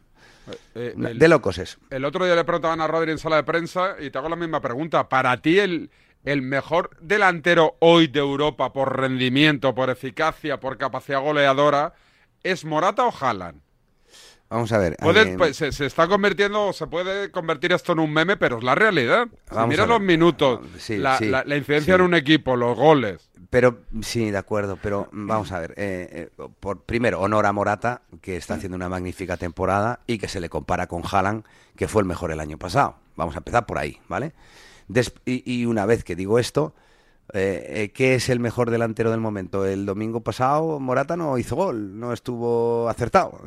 Eh, 0.74 0.94
Una- 0.96 1.10
el, 1.10 1.18
De 1.18 1.28
locos 1.28 1.58
es. 1.58 1.78
el 1.90 2.04
otro 2.04 2.24
día 2.24 2.34
le 2.36 2.44
preguntaban 2.44 2.80
a 2.80 2.86
Rodri 2.86 3.10
en 3.12 3.18
sala 3.18 3.36
de 3.36 3.44
prensa 3.44 3.96
y 4.00 4.10
te 4.10 4.18
hago 4.18 4.28
la 4.28 4.36
misma 4.36 4.60
pregunta. 4.60 5.08
Para 5.08 5.40
ti, 5.42 5.58
el, 5.58 5.90
el 6.24 6.42
mejor 6.42 6.90
delantero 7.00 7.76
hoy 7.80 8.06
de 8.06 8.20
Europa 8.20 8.72
por 8.72 8.96
rendimiento, 8.98 9.74
por 9.74 9.90
eficacia, 9.90 10.60
por 10.60 10.76
capacidad 10.78 11.20
goleadora, 11.20 11.94
¿es 12.42 12.64
Morata 12.64 13.04
o 13.06 13.12
Haaland? 13.18 13.60
Vamos 14.48 14.72
a 14.72 14.78
ver. 14.78 14.96
Puede- 14.96 15.22
eh, 15.32 15.34
pues, 15.38 15.56
se, 15.56 15.70
se 15.70 15.86
está 15.86 16.08
convirtiendo, 16.08 16.72
se 16.72 16.88
puede 16.88 17.30
convertir 17.30 17.72
esto 17.72 17.92
en 17.92 18.00
un 18.00 18.12
meme, 18.12 18.36
pero 18.36 18.58
es 18.58 18.64
la 18.64 18.74
realidad. 18.74 19.28
Si 19.48 19.54
Vamos 19.54 19.68
miras 19.68 19.84
a 19.84 19.86
ver. 19.86 19.98
los 20.00 20.06
minutos, 20.06 20.60
Sí, 20.78 20.96
la, 20.98 21.18
sí, 21.18 21.26
la- 21.28 21.44
la 21.44 21.56
incidencia 21.56 21.94
sí. 21.94 22.00
en 22.00 22.04
un 22.04 22.14
equipo, 22.14 22.56
los 22.56 22.76
goles. 22.76 23.30
Pero 23.48 23.78
sí, 24.02 24.30
de 24.30 24.38
acuerdo, 24.38 24.76
pero 24.82 25.08
vamos 25.12 25.52
a 25.52 25.60
ver. 25.60 25.72
eh, 25.76 26.30
eh, 26.38 26.48
por 26.58 26.82
primero, 26.82 27.20
honor 27.20 27.46
a 27.46 27.52
Morata, 27.52 28.02
que 28.20 28.36
está 28.36 28.54
haciendo 28.54 28.74
una 28.76 28.88
magnífica 28.88 29.36
temporada 29.36 30.00
y 30.08 30.18
que 30.18 30.26
se 30.28 30.40
le 30.40 30.48
compara 30.48 30.88
con 30.88 31.02
Haaland, 31.08 31.44
que 31.76 31.86
fue 31.86 32.02
el 32.02 32.08
mejor 32.08 32.32
el 32.32 32.40
año 32.40 32.58
pasado. 32.58 32.96
Vamos 33.16 33.36
a 33.36 33.38
empezar 33.38 33.66
por 33.66 33.78
ahí, 33.78 33.98
¿vale? 34.08 34.32
Y, 35.24 35.64
una 35.66 35.86
vez 35.86 36.04
que 36.04 36.16
digo 36.16 36.38
esto, 36.38 36.74
eh, 37.32 37.64
eh, 37.68 37.92
¿qué 37.92 38.16
es 38.16 38.28
el 38.28 38.40
mejor 38.40 38.70
delantero 38.70 39.10
del 39.10 39.20
momento? 39.20 39.64
El 39.64 39.86
domingo 39.86 40.20
pasado 40.20 40.80
Morata 40.80 41.16
no 41.16 41.38
hizo 41.38 41.54
gol, 41.54 41.98
no 41.98 42.12
estuvo 42.12 42.88
acertado. 42.88 43.40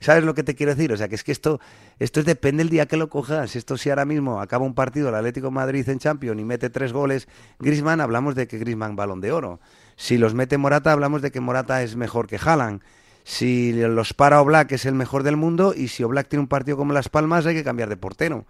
¿Sabes 0.00 0.24
lo 0.24 0.34
que 0.34 0.44
te 0.44 0.54
quiero 0.54 0.74
decir? 0.74 0.92
O 0.92 0.96
sea, 0.96 1.08
que 1.08 1.16
es 1.16 1.24
que 1.24 1.32
esto, 1.32 1.60
esto 1.98 2.20
es 2.20 2.26
depende 2.26 2.62
del 2.62 2.70
día 2.70 2.86
que 2.86 2.96
lo 2.96 3.08
cojas. 3.08 3.56
Esto 3.56 3.76
si 3.76 3.90
ahora 3.90 4.04
mismo 4.04 4.40
acaba 4.40 4.64
un 4.64 4.74
partido 4.74 5.08
el 5.08 5.14
Atlético 5.16 5.50
Madrid 5.50 5.88
en 5.88 5.98
Champions 5.98 6.40
y 6.40 6.44
mete 6.44 6.70
tres 6.70 6.92
goles 6.92 7.28
Griezmann, 7.58 8.00
hablamos 8.00 8.34
de 8.34 8.46
que 8.46 8.58
Griezmann 8.58 8.94
balón 8.94 9.20
de 9.20 9.32
oro. 9.32 9.60
Si 9.96 10.16
los 10.16 10.34
mete 10.34 10.58
Morata, 10.58 10.92
hablamos 10.92 11.22
de 11.22 11.32
que 11.32 11.40
Morata 11.40 11.82
es 11.82 11.96
mejor 11.96 12.28
que 12.28 12.38
Haaland. 12.42 12.82
Si 13.24 13.72
los 13.72 14.14
para 14.14 14.40
Oblak 14.40 14.72
es 14.72 14.86
el 14.86 14.94
mejor 14.94 15.22
del 15.22 15.36
mundo 15.36 15.74
y 15.76 15.88
si 15.88 16.02
Oblak 16.02 16.28
tiene 16.28 16.42
un 16.42 16.48
partido 16.48 16.78
como 16.78 16.94
Las 16.94 17.08
Palmas 17.10 17.44
hay 17.46 17.54
que 17.54 17.64
cambiar 17.64 17.88
de 17.88 17.96
portero. 17.96 18.46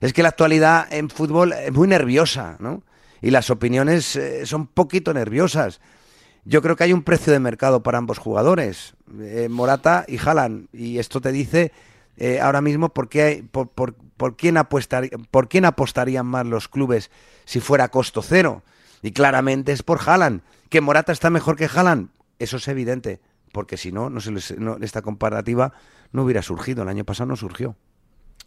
Es 0.00 0.12
que 0.12 0.22
la 0.22 0.28
actualidad 0.28 0.86
en 0.92 1.10
fútbol 1.10 1.52
es 1.52 1.72
muy 1.72 1.88
nerviosa, 1.88 2.56
¿no? 2.60 2.82
y 3.20 3.30
las 3.30 3.50
opiniones 3.50 4.16
eh, 4.16 4.46
son 4.46 4.66
poquito 4.66 5.12
nerviosas. 5.12 5.80
Yo 6.44 6.62
creo 6.62 6.76
que 6.76 6.84
hay 6.84 6.92
un 6.92 7.02
precio 7.02 7.32
de 7.32 7.40
mercado 7.40 7.82
para 7.82 7.98
ambos 7.98 8.18
jugadores, 8.18 8.94
eh, 9.20 9.48
Morata 9.50 10.04
y 10.08 10.18
Haaland, 10.18 10.68
y 10.72 10.98
esto 10.98 11.20
te 11.20 11.32
dice 11.32 11.72
eh, 12.16 12.40
ahora 12.40 12.60
mismo 12.60 12.88
por, 12.90 13.08
qué, 13.08 13.44
por, 13.50 13.70
quién 14.36 14.56
por 15.30 15.48
quién 15.48 15.64
apostarían 15.64 16.26
más 16.26 16.46
los 16.46 16.68
clubes 16.68 17.10
si 17.44 17.60
fuera 17.60 17.88
costo 17.88 18.22
cero. 18.22 18.62
Y 19.02 19.12
claramente 19.12 19.72
es 19.72 19.82
por 19.82 20.00
Haaland. 20.04 20.42
¿Que 20.70 20.80
Morata 20.80 21.12
está 21.12 21.30
mejor 21.30 21.56
que 21.56 21.66
Haaland? 21.72 22.08
Eso 22.40 22.56
es 22.56 22.66
evidente, 22.66 23.20
porque 23.52 23.76
si 23.76 23.92
no, 23.92 24.10
no, 24.10 24.20
se 24.20 24.56
no 24.56 24.78
esta 24.80 25.02
comparativa 25.02 25.72
no 26.12 26.24
hubiera 26.24 26.42
surgido. 26.42 26.82
El 26.82 26.88
año 26.88 27.04
pasado 27.04 27.28
no 27.28 27.36
surgió. 27.36 27.76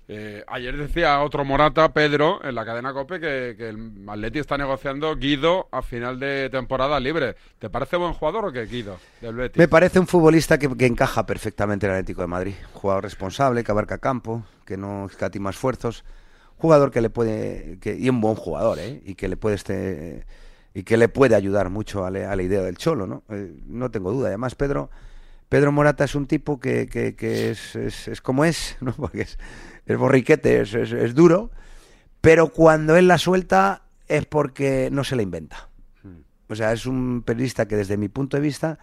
Eh, 0.07 0.43
ayer 0.47 0.75
decía 0.75 1.21
otro 1.21 1.45
Morata, 1.45 1.93
Pedro, 1.93 2.43
en 2.43 2.55
la 2.55 2.65
cadena 2.65 2.91
COPE, 2.91 3.19
que, 3.19 3.55
que, 3.57 3.69
el 3.69 4.03
Atleti 4.07 4.39
está 4.39 4.57
negociando 4.57 5.15
Guido 5.15 5.69
a 5.71 5.81
final 5.81 6.19
de 6.19 6.49
temporada 6.49 6.99
libre. 6.99 7.35
¿Te 7.59 7.69
parece 7.69 7.95
buen 7.95 8.13
jugador 8.13 8.45
o 8.45 8.51
qué, 8.51 8.65
Guido, 8.65 8.97
del 9.21 9.35
Betis? 9.35 9.57
Me 9.57 9.67
parece 9.67 9.99
un 9.99 10.07
futbolista 10.07 10.57
que, 10.57 10.75
que 10.75 10.85
encaja 10.85 11.25
perfectamente 11.25 11.85
en 11.85 11.93
el 11.93 11.99
Atlético 11.99 12.21
de 12.21 12.27
Madrid. 12.27 12.53
Jugador 12.73 13.03
responsable, 13.03 13.63
que 13.63 13.71
abarca 13.71 13.99
campo, 13.99 14.43
que 14.65 14.75
no 14.75 15.05
escatima 15.05 15.51
esfuerzos. 15.51 16.03
Jugador 16.57 16.91
que 16.91 17.01
le 17.01 17.09
puede... 17.09 17.79
Que, 17.79 17.95
y 17.95 18.09
un 18.09 18.19
buen 18.19 18.35
jugador, 18.35 18.79
¿eh? 18.79 19.01
Y 19.05 19.15
que 19.15 19.27
le 19.27 19.37
puede... 19.37 19.55
Este, 19.55 20.25
y 20.73 20.83
que 20.83 20.97
le 20.97 21.09
puede 21.09 21.35
ayudar 21.35 21.69
mucho 21.69 22.05
a, 22.05 22.11
le, 22.11 22.25
a 22.25 22.35
la 22.35 22.43
idea 22.43 22.61
del 22.61 22.77
Cholo, 22.77 23.07
¿no? 23.07 23.23
Eh, 23.29 23.53
no 23.67 23.91
tengo 23.91 24.11
duda. 24.11 24.27
Además, 24.27 24.55
Pedro... 24.55 24.89
Pedro 25.51 25.73
Morata 25.73 26.05
es 26.05 26.15
un 26.15 26.27
tipo 26.27 26.61
que, 26.61 26.87
que, 26.87 27.13
que 27.13 27.51
es, 27.51 27.75
es, 27.75 28.07
es, 28.07 28.21
como 28.21 28.45
es, 28.45 28.77
¿no? 28.79 28.93
Porque 28.93 29.23
es, 29.23 29.37
es 29.85 29.97
borriquete, 29.97 30.61
es, 30.61 31.13
duro, 31.13 31.51
pero 32.21 32.53
cuando 32.53 32.95
él 32.95 33.09
la 33.09 33.17
suelta 33.17 33.81
es 34.07 34.25
porque 34.25 34.87
no 34.93 35.03
se 35.03 35.17
la 35.17 35.23
inventa. 35.23 35.67
O 36.47 36.55
sea, 36.55 36.71
es 36.71 36.85
un 36.85 37.21
periodista 37.25 37.67
que 37.67 37.75
desde 37.75 37.97
mi 37.97 38.07
punto 38.07 38.37
de 38.37 38.43
vista 38.43 38.79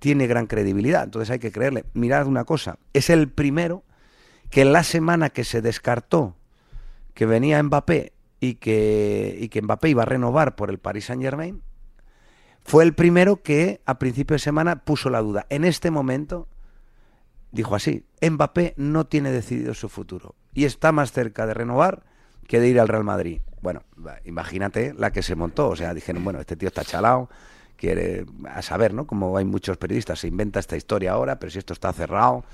tiene 0.00 0.26
gran 0.26 0.48
credibilidad, 0.48 1.04
entonces 1.04 1.30
hay 1.30 1.38
que 1.38 1.52
creerle. 1.52 1.84
Mirad 1.94 2.26
una 2.26 2.42
cosa, 2.42 2.80
es 2.92 3.08
el 3.08 3.28
primero 3.28 3.84
que 4.50 4.62
en 4.62 4.72
la 4.72 4.82
semana 4.82 5.30
que 5.30 5.44
se 5.44 5.62
descartó 5.62 6.34
que 7.14 7.26
venía 7.26 7.62
Mbappé 7.62 8.12
y 8.40 8.54
que, 8.54 9.38
y 9.40 9.50
que 9.50 9.62
Mbappé 9.62 9.90
iba 9.90 10.02
a 10.02 10.06
renovar 10.06 10.56
por 10.56 10.68
el 10.68 10.78
Paris 10.78 11.04
Saint 11.04 11.22
Germain, 11.22 11.62
fue 12.64 12.84
el 12.84 12.94
primero 12.94 13.42
que 13.42 13.80
a 13.86 13.98
principio 13.98 14.34
de 14.34 14.40
semana 14.40 14.84
puso 14.84 15.10
la 15.10 15.20
duda. 15.20 15.46
En 15.50 15.64
este 15.64 15.90
momento 15.90 16.48
dijo 17.50 17.74
así, 17.74 18.04
Mbappé 18.20 18.74
no 18.76 19.06
tiene 19.06 19.30
decidido 19.30 19.74
su 19.74 19.88
futuro 19.88 20.34
y 20.54 20.64
está 20.64 20.92
más 20.92 21.12
cerca 21.12 21.46
de 21.46 21.54
renovar 21.54 22.02
que 22.46 22.60
de 22.60 22.68
ir 22.68 22.80
al 22.80 22.88
Real 22.88 23.04
Madrid. 23.04 23.40
Bueno, 23.60 23.82
imagínate 24.24 24.94
la 24.94 25.12
que 25.12 25.22
se 25.22 25.34
montó, 25.34 25.68
o 25.68 25.76
sea, 25.76 25.94
dijeron, 25.94 26.24
bueno, 26.24 26.40
este 26.40 26.56
tío 26.56 26.68
está 26.68 26.84
chalado, 26.84 27.28
quiere 27.76 28.26
a 28.48 28.62
saber, 28.62 28.94
¿no? 28.94 29.06
Como 29.06 29.36
hay 29.36 29.44
muchos 29.44 29.76
periodistas, 29.76 30.20
se 30.20 30.28
inventa 30.28 30.60
esta 30.60 30.76
historia 30.76 31.12
ahora, 31.12 31.38
pero 31.38 31.50
si 31.50 31.58
esto 31.58 31.72
está 31.72 31.92
cerrado, 31.92 32.44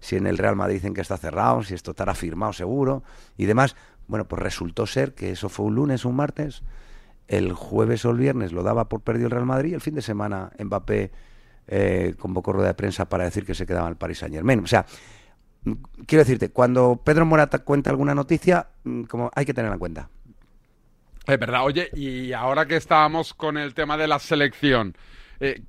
si 0.00 0.16
en 0.16 0.26
el 0.26 0.38
Real 0.38 0.56
Madrid 0.56 0.76
dicen 0.76 0.94
que 0.94 1.00
está 1.00 1.16
cerrado, 1.16 1.62
si 1.62 1.74
esto 1.74 1.92
estará 1.92 2.14
firmado 2.14 2.52
seguro 2.52 3.02
y 3.36 3.46
demás. 3.46 3.76
Bueno, 4.06 4.26
pues 4.26 4.40
resultó 4.42 4.86
ser 4.86 5.14
que 5.14 5.30
eso 5.30 5.48
fue 5.48 5.66
un 5.66 5.74
lunes, 5.74 6.04
un 6.04 6.16
martes, 6.16 6.62
el 7.28 7.52
jueves 7.52 8.04
o 8.04 8.10
el 8.10 8.16
viernes 8.16 8.52
lo 8.52 8.62
daba 8.62 8.88
por 8.88 9.02
perdido 9.02 9.26
el 9.26 9.32
Real 9.32 9.46
Madrid, 9.46 9.74
el 9.74 9.80
fin 9.80 9.94
de 9.94 10.02
semana 10.02 10.50
Mbappé 10.58 11.12
eh, 11.68 12.14
convocó 12.18 12.52
rueda 12.52 12.68
de 12.68 12.74
prensa 12.74 13.08
para 13.08 13.24
decir 13.24 13.44
que 13.44 13.54
se 13.54 13.66
quedaba 13.66 13.88
el 13.88 13.96
Paris 13.96 14.18
Saint 14.18 14.34
Germain. 14.34 14.60
O 14.60 14.66
sea, 14.66 14.86
quiero 16.06 16.24
decirte, 16.24 16.48
cuando 16.50 17.00
Pedro 17.04 17.26
Morata 17.26 17.60
cuenta 17.60 17.90
alguna 17.90 18.14
noticia, 18.14 18.68
como 19.08 19.30
hay 19.34 19.44
que 19.44 19.54
tenerla 19.54 19.74
en 19.74 19.80
cuenta. 19.80 20.08
Es 21.26 21.38
verdad, 21.38 21.64
oye, 21.64 21.90
y 21.94 22.32
ahora 22.32 22.64
que 22.64 22.76
estábamos 22.76 23.34
con 23.34 23.58
el 23.58 23.74
tema 23.74 23.98
de 23.98 24.08
la 24.08 24.18
selección, 24.18 24.96
eh, 25.40 25.62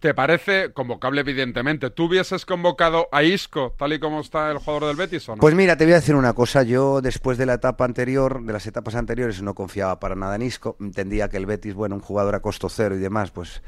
¿te 0.00 0.14
parece 0.14 0.72
convocable 0.72 1.20
evidentemente? 1.20 1.90
¿Tú 1.90 2.04
hubieses 2.04 2.46
convocado 2.46 3.08
a 3.12 3.22
Isco 3.22 3.74
tal 3.78 3.92
y 3.92 4.00
como 4.00 4.20
está 4.20 4.50
el 4.50 4.58
jugador 4.58 4.86
del 4.86 4.96
Betis 4.96 5.28
o 5.28 5.36
no? 5.36 5.40
Pues 5.40 5.54
mira, 5.54 5.76
te 5.76 5.84
voy 5.84 5.92
a 5.92 5.96
decir 5.96 6.14
una 6.14 6.32
cosa, 6.32 6.62
yo 6.62 7.00
después 7.00 7.38
de 7.38 7.46
la 7.46 7.54
etapa 7.54 7.84
anterior, 7.84 8.42
de 8.42 8.52
las 8.52 8.66
etapas 8.66 8.94
anteriores, 8.94 9.42
no 9.42 9.54
confiaba 9.54 10.00
para 10.00 10.16
nada 10.16 10.36
en 10.36 10.42
Isco, 10.42 10.76
entendía 10.80 11.28
que 11.28 11.36
el 11.36 11.46
Betis, 11.46 11.74
bueno, 11.74 11.94
un 11.94 12.00
jugador 12.00 12.34
a 12.34 12.40
costo 12.40 12.68
cero 12.68 12.96
y 12.96 12.98
demás, 12.98 13.30
pues 13.30 13.62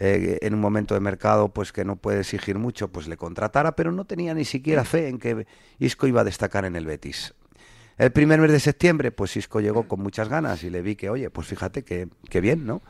eh, 0.00 0.38
en 0.42 0.54
un 0.54 0.60
momento 0.60 0.94
de 0.94 1.00
mercado 1.00 1.50
pues 1.50 1.72
que 1.72 1.84
no 1.84 1.96
puede 1.96 2.20
exigir 2.20 2.58
mucho, 2.58 2.88
pues 2.88 3.06
le 3.06 3.16
contratara, 3.16 3.76
pero 3.76 3.92
no 3.92 4.04
tenía 4.04 4.34
ni 4.34 4.44
siquiera 4.44 4.84
fe 4.84 5.08
en 5.08 5.18
que 5.18 5.46
Isco 5.78 6.06
iba 6.06 6.22
a 6.22 6.24
destacar 6.24 6.64
en 6.64 6.74
el 6.74 6.86
Betis. 6.86 7.34
El 7.96 8.10
primer 8.12 8.40
mes 8.40 8.50
de 8.50 8.60
septiembre, 8.60 9.12
pues 9.12 9.36
Isco 9.36 9.60
llegó 9.60 9.86
con 9.86 10.00
muchas 10.00 10.30
ganas 10.30 10.64
y 10.64 10.70
le 10.70 10.80
vi 10.80 10.96
que, 10.96 11.10
oye, 11.10 11.28
pues 11.28 11.46
fíjate 11.46 11.84
que, 11.84 12.08
que 12.30 12.40
bien, 12.40 12.64
¿no? 12.64 12.80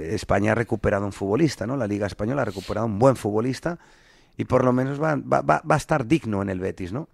España 0.00 0.52
ha 0.52 0.54
recuperado 0.54 1.04
un 1.04 1.12
futbolista, 1.12 1.66
¿no? 1.66 1.76
La 1.76 1.86
Liga 1.86 2.06
Española 2.06 2.42
ha 2.42 2.44
recuperado 2.44 2.86
un 2.86 2.98
buen 2.98 3.16
futbolista 3.16 3.78
y 4.36 4.44
por 4.44 4.64
lo 4.64 4.72
menos 4.72 5.00
va, 5.00 5.62
a 5.68 5.76
estar 5.76 6.06
digno 6.06 6.42
en 6.42 6.48
el 6.48 6.60
Betis, 6.60 6.92
¿no? 6.92 7.08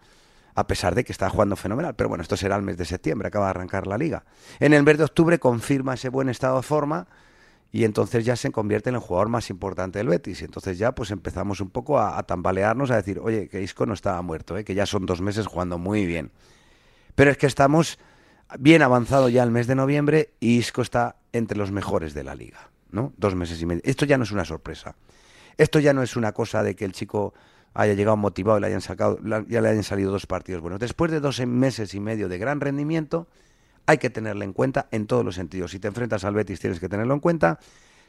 a 0.55 0.67
pesar 0.67 0.95
de 0.95 1.05
que 1.05 1.13
está 1.13 1.29
jugando 1.29 1.55
fenomenal. 1.55 1.95
Pero 1.95 2.09
bueno, 2.09 2.23
esto 2.23 2.37
será 2.37 2.57
el 2.57 2.63
mes 2.63 2.79
de 2.79 2.87
septiembre, 2.87 3.29
acaba 3.29 3.47
de 3.47 3.51
arrancar 3.51 3.87
la 3.87 3.99
liga. 3.99 4.25
En 4.59 4.73
el 4.73 4.83
mes 4.85 4.97
de 4.97 5.05
octubre 5.05 5.39
confirma 5.39 5.95
ese 5.95 6.09
buen 6.09 6.31
estado 6.31 6.57
de 6.57 6.63
forma 6.63 7.07
y 7.73 7.85
entonces 7.85 8.25
ya 8.25 8.37
se 8.37 8.51
convierte 8.51 8.89
en 8.89 8.95
el 8.95 9.03
jugador 9.03 9.29
más 9.29 9.51
importante 9.51 9.99
del 9.99 10.09
Betis. 10.09 10.41
Y 10.41 10.47
entonces 10.47 10.79
ya 10.79 10.95
pues 10.95 11.11
empezamos 11.11 11.61
un 11.61 11.69
poco 11.69 11.99
a, 11.99 12.19
a 12.19 12.23
tambalearnos, 12.23 12.91
a 12.91 12.97
decir, 12.97 13.19
oye, 13.19 13.49
que 13.49 13.61
Isco 13.63 13.85
no 13.85 13.93
estaba 13.93 14.23
muerto, 14.23 14.57
¿eh? 14.57 14.65
que 14.65 14.75
ya 14.75 14.87
son 14.87 15.05
dos 15.05 15.21
meses 15.21 15.47
jugando 15.47 15.77
muy 15.77 16.07
bien. 16.07 16.31
Pero 17.15 17.31
es 17.31 17.37
que 17.37 17.47
estamos 17.47 17.99
bien 18.59 18.83
avanzado 18.83 19.29
ya 19.29 19.43
el 19.43 19.51
mes 19.51 19.67
de 19.67 19.75
noviembre 19.75 20.31
y 20.41 20.57
Isco 20.57 20.83
está 20.83 21.17
entre 21.33 21.59
los 21.59 21.73
mejores 21.73 22.15
de 22.15 22.25
la 22.25 22.35
liga, 22.35 22.71
¿no? 22.91 23.13
Dos 23.17 23.35
meses 23.35 23.61
y 23.61 23.67
medio. 23.67 23.83
Esto 23.85 24.05
ya 24.05 24.19
no 24.19 24.25
es 24.25 24.33
una 24.33 24.45
sorpresa. 24.45 24.97
Esto 25.59 25.79
ya 25.81 25.93
no 25.93 26.03
es 26.03 26.17
una 26.17 26.33
cosa 26.33 26.63
de 26.63 26.77
que 26.77 26.85
el 26.85 26.93
chico 26.93 27.35
haya 27.75 27.95
llegado 27.95 28.17
motivado 28.17 28.59
y 28.59 28.61
le 28.63 28.67
hayan 28.69 28.81
sacado, 28.81 29.19
ya 29.49 29.61
le 29.61 29.69
hayan 29.69 29.83
salido 29.83 30.11
dos 30.11 30.27
partidos 30.27 30.63
buenos. 30.63 30.81
Después 30.81 31.11
de 31.11 31.21
dos 31.21 31.45
meses 31.47 31.95
y 31.95 32.01
medio 32.01 32.29
de 32.29 32.39
gran 32.39 32.61
rendimiento, 32.61 33.27
hay 33.87 33.99
que 33.99 34.11
tenerlo 34.11 34.45
en 34.45 34.53
cuenta 34.53 34.89
en 34.91 35.07
todos 35.07 35.25
los 35.25 35.35
sentidos. 35.35 35.71
Si 35.71 35.79
te 35.79 35.89
enfrentas 35.89 36.25
al 36.25 36.35
Betis 36.35 36.61
tienes 36.61 36.81
que 36.81 36.89
tenerlo 36.89 37.15
en 37.15 37.21
cuenta. 37.21 37.59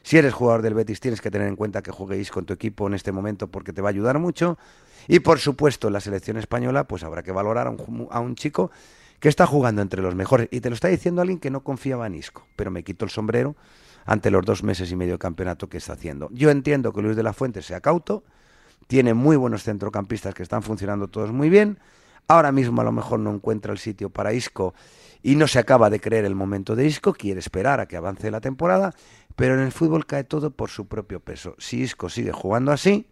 Si 0.02 0.16
eres 0.16 0.32
jugador 0.32 0.62
del 0.62 0.74
Betis 0.74 1.00
tienes 1.00 1.20
que 1.20 1.30
tener 1.30 1.48
en 1.48 1.56
cuenta 1.56 1.82
que 1.82 1.90
juguéis 1.90 2.30
con 2.30 2.46
tu 2.46 2.52
equipo 2.52 2.86
en 2.86 2.94
este 2.94 3.12
momento 3.12 3.48
porque 3.48 3.72
te 3.72 3.82
va 3.82 3.88
a 3.88 3.90
ayudar 3.90 4.18
mucho. 4.18 4.58
Y 5.06 5.20
por 5.20 5.38
supuesto, 5.38 5.90
la 5.90 6.00
selección 6.00 6.36
española 6.36 6.84
pues 6.84 7.02
habrá 7.02 7.22
que 7.22 7.32
valorar 7.32 7.66
a 7.66 7.70
un, 7.70 8.08
a 8.10 8.20
un 8.20 8.34
chico 8.34 8.70
que 9.20 9.28
está 9.28 9.46
jugando 9.46 9.82
entre 9.82 10.02
los 10.02 10.14
mejores. 10.14 10.48
Y 10.50 10.60
te 10.60 10.68
lo 10.68 10.74
está 10.74 10.88
diciendo 10.88 11.22
alguien 11.22 11.38
que 11.38 11.50
no 11.50 11.62
confiaba 11.62 12.06
en 12.06 12.14
Isco, 12.14 12.46
pero 12.56 12.70
me 12.70 12.84
quito 12.84 13.04
el 13.04 13.10
sombrero 13.10 13.56
ante 14.06 14.30
los 14.30 14.44
dos 14.44 14.62
meses 14.62 14.90
y 14.90 14.96
medio 14.96 15.14
de 15.14 15.18
campeonato 15.18 15.68
que 15.68 15.76
está 15.76 15.92
haciendo. 15.94 16.28
Yo 16.32 16.50
entiendo 16.50 16.92
que 16.92 17.02
Luis 17.02 17.16
de 17.16 17.22
la 17.22 17.32
Fuente 17.32 17.62
sea 17.62 17.80
cauto, 17.80 18.24
tiene 18.86 19.12
muy 19.14 19.36
buenos 19.36 19.64
centrocampistas 19.64 20.34
que 20.34 20.42
están 20.42 20.62
funcionando 20.62 21.08
todos 21.08 21.30
muy 21.30 21.50
bien. 21.50 21.78
Ahora 22.26 22.52
mismo 22.52 22.80
a 22.80 22.84
lo 22.84 22.92
mejor 22.92 23.20
no 23.20 23.30
encuentra 23.30 23.72
el 23.72 23.78
sitio 23.78 24.10
para 24.10 24.32
Isco 24.32 24.74
y 25.22 25.36
no 25.36 25.46
se 25.46 25.58
acaba 25.58 25.90
de 25.90 26.00
creer 26.00 26.24
el 26.24 26.34
momento 26.34 26.76
de 26.76 26.86
Isco, 26.86 27.12
quiere 27.12 27.40
esperar 27.40 27.80
a 27.80 27.86
que 27.86 27.96
avance 27.96 28.30
la 28.30 28.40
temporada, 28.40 28.94
pero 29.36 29.54
en 29.54 29.60
el 29.60 29.72
fútbol 29.72 30.06
cae 30.06 30.24
todo 30.24 30.50
por 30.50 30.70
su 30.70 30.86
propio 30.86 31.20
peso. 31.20 31.54
Si 31.58 31.80
Isco 31.80 32.08
sigue 32.08 32.32
jugando 32.32 32.72
así, 32.72 33.08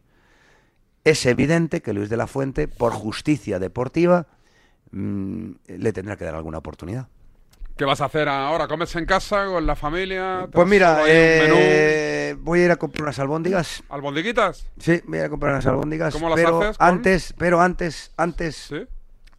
es 1.05 1.25
evidente 1.27 1.83
que 1.83 1.93
Luis 1.93 2.09
de 2.09 2.17
la 2.17 2.27
Fuente, 2.27 2.69
por 2.69 2.93
justicia 2.93 3.59
deportiva, 3.59 4.27
mmm, 4.91 5.51
le 5.67 5.93
tendrá 5.93 6.17
que 6.17 6.25
dar 6.25 6.35
alguna 6.35 6.59
oportunidad. 6.59 7.09
¿Qué 7.77 7.85
vas 7.85 8.01
a 8.01 8.07
hacer 8.07 8.27
ahora? 8.29 8.67
¿Comes 8.69 8.95
en 8.97 9.05
casa 9.05 9.45
en 9.59 9.67
la 9.67 9.77
familia? 9.77 10.49
Pues 10.51 10.67
mira, 10.67 11.03
eh, 11.07 12.35
voy 12.41 12.61
a 12.61 12.65
ir 12.65 12.71
a 12.71 12.77
comprar 12.77 13.03
unas 13.03 13.19
albóndigas. 13.19 13.83
¿Albondiguitas? 13.91 14.67
Sí, 14.79 15.03
voy 15.07 15.19
a 15.19 15.21
ir 15.21 15.27
a 15.27 15.29
comprar 15.29 15.53
unas 15.53 15.67
albóndigas. 15.67 16.15
¿Cómo 16.15 16.31
las 16.31 16.37
pero 16.37 16.63
haces? 16.63 16.79
¿Con? 16.79 16.89
Antes, 16.89 17.35
pero 17.37 17.61
antes, 17.61 18.13
antes, 18.17 18.57
¿Sí? 18.57 18.87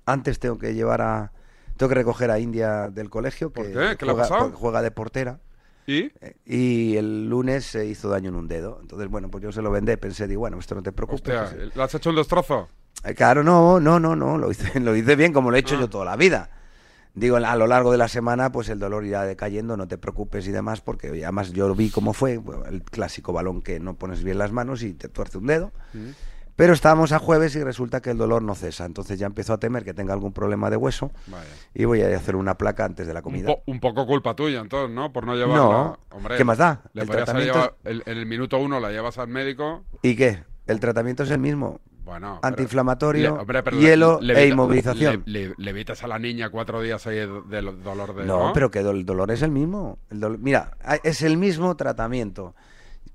antes 0.06 0.38
tengo 0.40 0.60
que 0.60 0.76
llevar 0.76 1.02
a, 1.02 1.32
tengo 1.78 1.90
que 1.90 1.96
recoger 1.96 2.30
a 2.30 2.38
India 2.40 2.90
del 2.90 3.10
colegio 3.10 3.52
que 3.52 3.62
¿Por 3.64 3.66
qué? 3.74 3.98
¿Qué 3.98 4.06
le 4.06 4.12
ha 4.12 4.14
juega, 4.16 4.30
pasado? 4.30 4.52
juega 4.54 4.82
de 4.84 4.92
portera. 4.92 5.40
¿Y? 5.88 6.12
Eh, 6.22 6.36
Y 6.46 6.98
el 6.98 7.28
lunes 7.30 7.66
se 7.66 7.86
hizo 7.88 8.08
daño 8.10 8.30
en 8.30 8.36
un 8.36 8.48
dedo. 8.48 8.78
Entonces, 8.82 9.08
bueno, 9.10 9.30
pues 9.32 9.44
yo 9.44 9.52
se 9.52 9.64
lo 9.64 9.72
vendé. 9.72 9.98
Pensé, 9.98 10.28
digo, 10.28 10.42
bueno, 10.42 10.60
esto 10.60 10.76
no 10.76 10.84
te 10.84 10.92
preocupes. 10.92 11.34
Hostia, 11.34 11.70
¿le 11.74 11.82
has 11.84 11.96
hecho 11.96 12.10
un 12.12 12.18
destrozo? 12.18 12.68
Eh, 13.04 13.14
Claro, 13.14 13.44
no, 13.44 13.80
no, 13.80 14.00
no, 14.00 14.16
no. 14.16 14.38
Lo 14.38 14.52
hice, 14.52 14.80
lo 14.80 14.96
hice 14.96 15.16
bien 15.16 15.34
como 15.34 15.52
lo 15.52 15.58
he 15.58 15.60
hecho 15.60 15.76
Ah. 15.76 15.82
yo 15.82 15.90
toda 15.90 16.06
la 16.06 16.16
vida. 16.16 16.50
Digo, 17.14 17.38
a 17.38 17.56
lo 17.56 17.66
largo 17.66 17.92
de 17.92 17.98
la 17.98 18.08
semana, 18.08 18.52
pues 18.52 18.70
el 18.70 18.78
dolor 18.78 19.04
irá 19.04 19.24
decayendo, 19.24 19.76
no 19.76 19.88
te 19.88 19.98
preocupes 19.98 20.48
y 20.48 20.52
demás, 20.52 20.82
porque 20.82 21.08
además 21.08 21.52
yo 21.52 21.74
vi 21.74 21.90
cómo 21.90 22.14
fue, 22.14 22.40
el 22.70 22.84
clásico 22.84 23.34
balón 23.34 23.64
que 23.64 23.80
no 23.80 23.96
pones 23.96 24.24
bien 24.24 24.38
las 24.38 24.52
manos 24.52 24.84
y 24.84 24.94
te 24.94 25.10
tuerce 25.10 25.40
un 25.40 25.48
dedo. 25.48 25.72
Mm. 25.94 26.10
Pero 26.56 26.74
estábamos 26.74 27.12
a 27.14 27.20
jueves 27.20 27.56
y 27.56 27.64
resulta 27.64 28.02
que 28.02 28.12
el 28.12 28.18
dolor 28.18 28.44
no 28.44 28.54
cesa. 28.54 28.86
Entonces 28.86 29.18
ya 29.18 29.26
empezó 29.28 29.54
a 29.54 29.60
temer 29.60 29.84
que 29.84 29.94
tenga 29.96 30.14
algún 30.14 30.32
problema 30.34 30.70
de 30.72 30.76
hueso 30.78 31.12
y 31.74 31.86
voy 31.86 32.02
a 32.02 32.16
hacer 32.16 32.36
una 32.36 32.56
placa 32.56 32.86
antes 32.86 33.06
de 33.08 33.14
la 33.14 33.20
Un, 33.20 33.24
comida. 33.24 33.48
po- 33.48 33.64
un 33.66 33.80
poco 33.80 34.06
culpa 34.08 34.36
tuya, 34.36 34.60
entonces, 34.60 34.94
¿no? 34.96 35.12
Por 35.12 35.26
no 35.26 35.34
llevarla. 35.36 35.56
No, 35.56 36.00
Hombre, 36.12 36.36
¿qué 36.38 36.44
más 36.44 36.58
da? 36.60 36.82
Le 36.94 37.02
El 37.04 37.10
tratamiento 37.10 37.78
el- 37.84 38.04
en 38.06 38.18
el 38.18 38.26
minuto 38.28 38.58
uno 38.60 38.80
la 38.80 38.90
llevas 38.92 39.18
al 39.20 39.28
médico. 39.28 39.86
¿Y 40.04 40.16
qué? 40.16 40.44
El 40.68 40.80
tratamiento 40.80 41.24
es 41.24 41.32
el 41.32 41.40
mismo. 41.40 41.80
Bueno, 42.08 42.40
antiinflamatorio, 42.42 43.34
le- 43.36 43.40
hombre, 43.42 43.64
pero 43.64 43.78
hielo 43.78 44.20
le- 44.22 44.42
e 44.42 44.48
inmovilización. 44.48 45.24
Le, 45.26 45.54
evitas 45.70 46.02
a 46.04 46.08
la 46.08 46.18
niña 46.18 46.50
cuatro 46.50 46.82
días 46.82 47.06
ahí 47.06 47.18
de, 47.18 47.42
de 47.50 47.62
lo- 47.62 47.74
dolor 47.74 48.16
de... 48.16 48.24
No, 48.26 48.52
pero 48.54 48.72
que 48.72 48.80
el 48.80 49.06
dolor 49.06 49.30
es 49.30 49.42
el 49.42 49.52
mismo. 49.52 50.00
El 50.10 50.38
Mira, 50.40 50.72
es 51.04 51.22
el 51.22 51.36
mismo 51.36 51.76
tratamiento. 51.76 52.56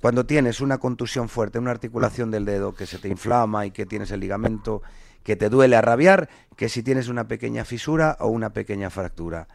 Cuando 0.03 0.27
tienes 0.27 0.61
una 0.61 0.77
contusión 0.79 1.29
fuerte, 1.31 1.59
una 1.59 1.71
articulación 1.71 2.31
del 2.31 2.45
dedo 2.45 2.75
que 2.75 2.85
se 2.87 2.99
te 2.99 3.09
inflama 3.09 3.65
y 3.65 3.71
que 3.71 3.87
tienes 3.87 4.11
el 4.11 4.21
ligamento 4.21 4.83
que 5.23 5.37
te 5.37 5.49
duele 5.49 5.77
a 5.77 5.81
rabiar, 5.81 6.29
que 6.57 6.69
si 6.69 6.83
tienes 6.83 7.09
una 7.09 7.29
pequeña 7.29 7.65
fisura 7.65 8.17
o 8.21 8.27
una 8.29 8.51
pequeña 8.53 8.91
fractura. 8.91 9.49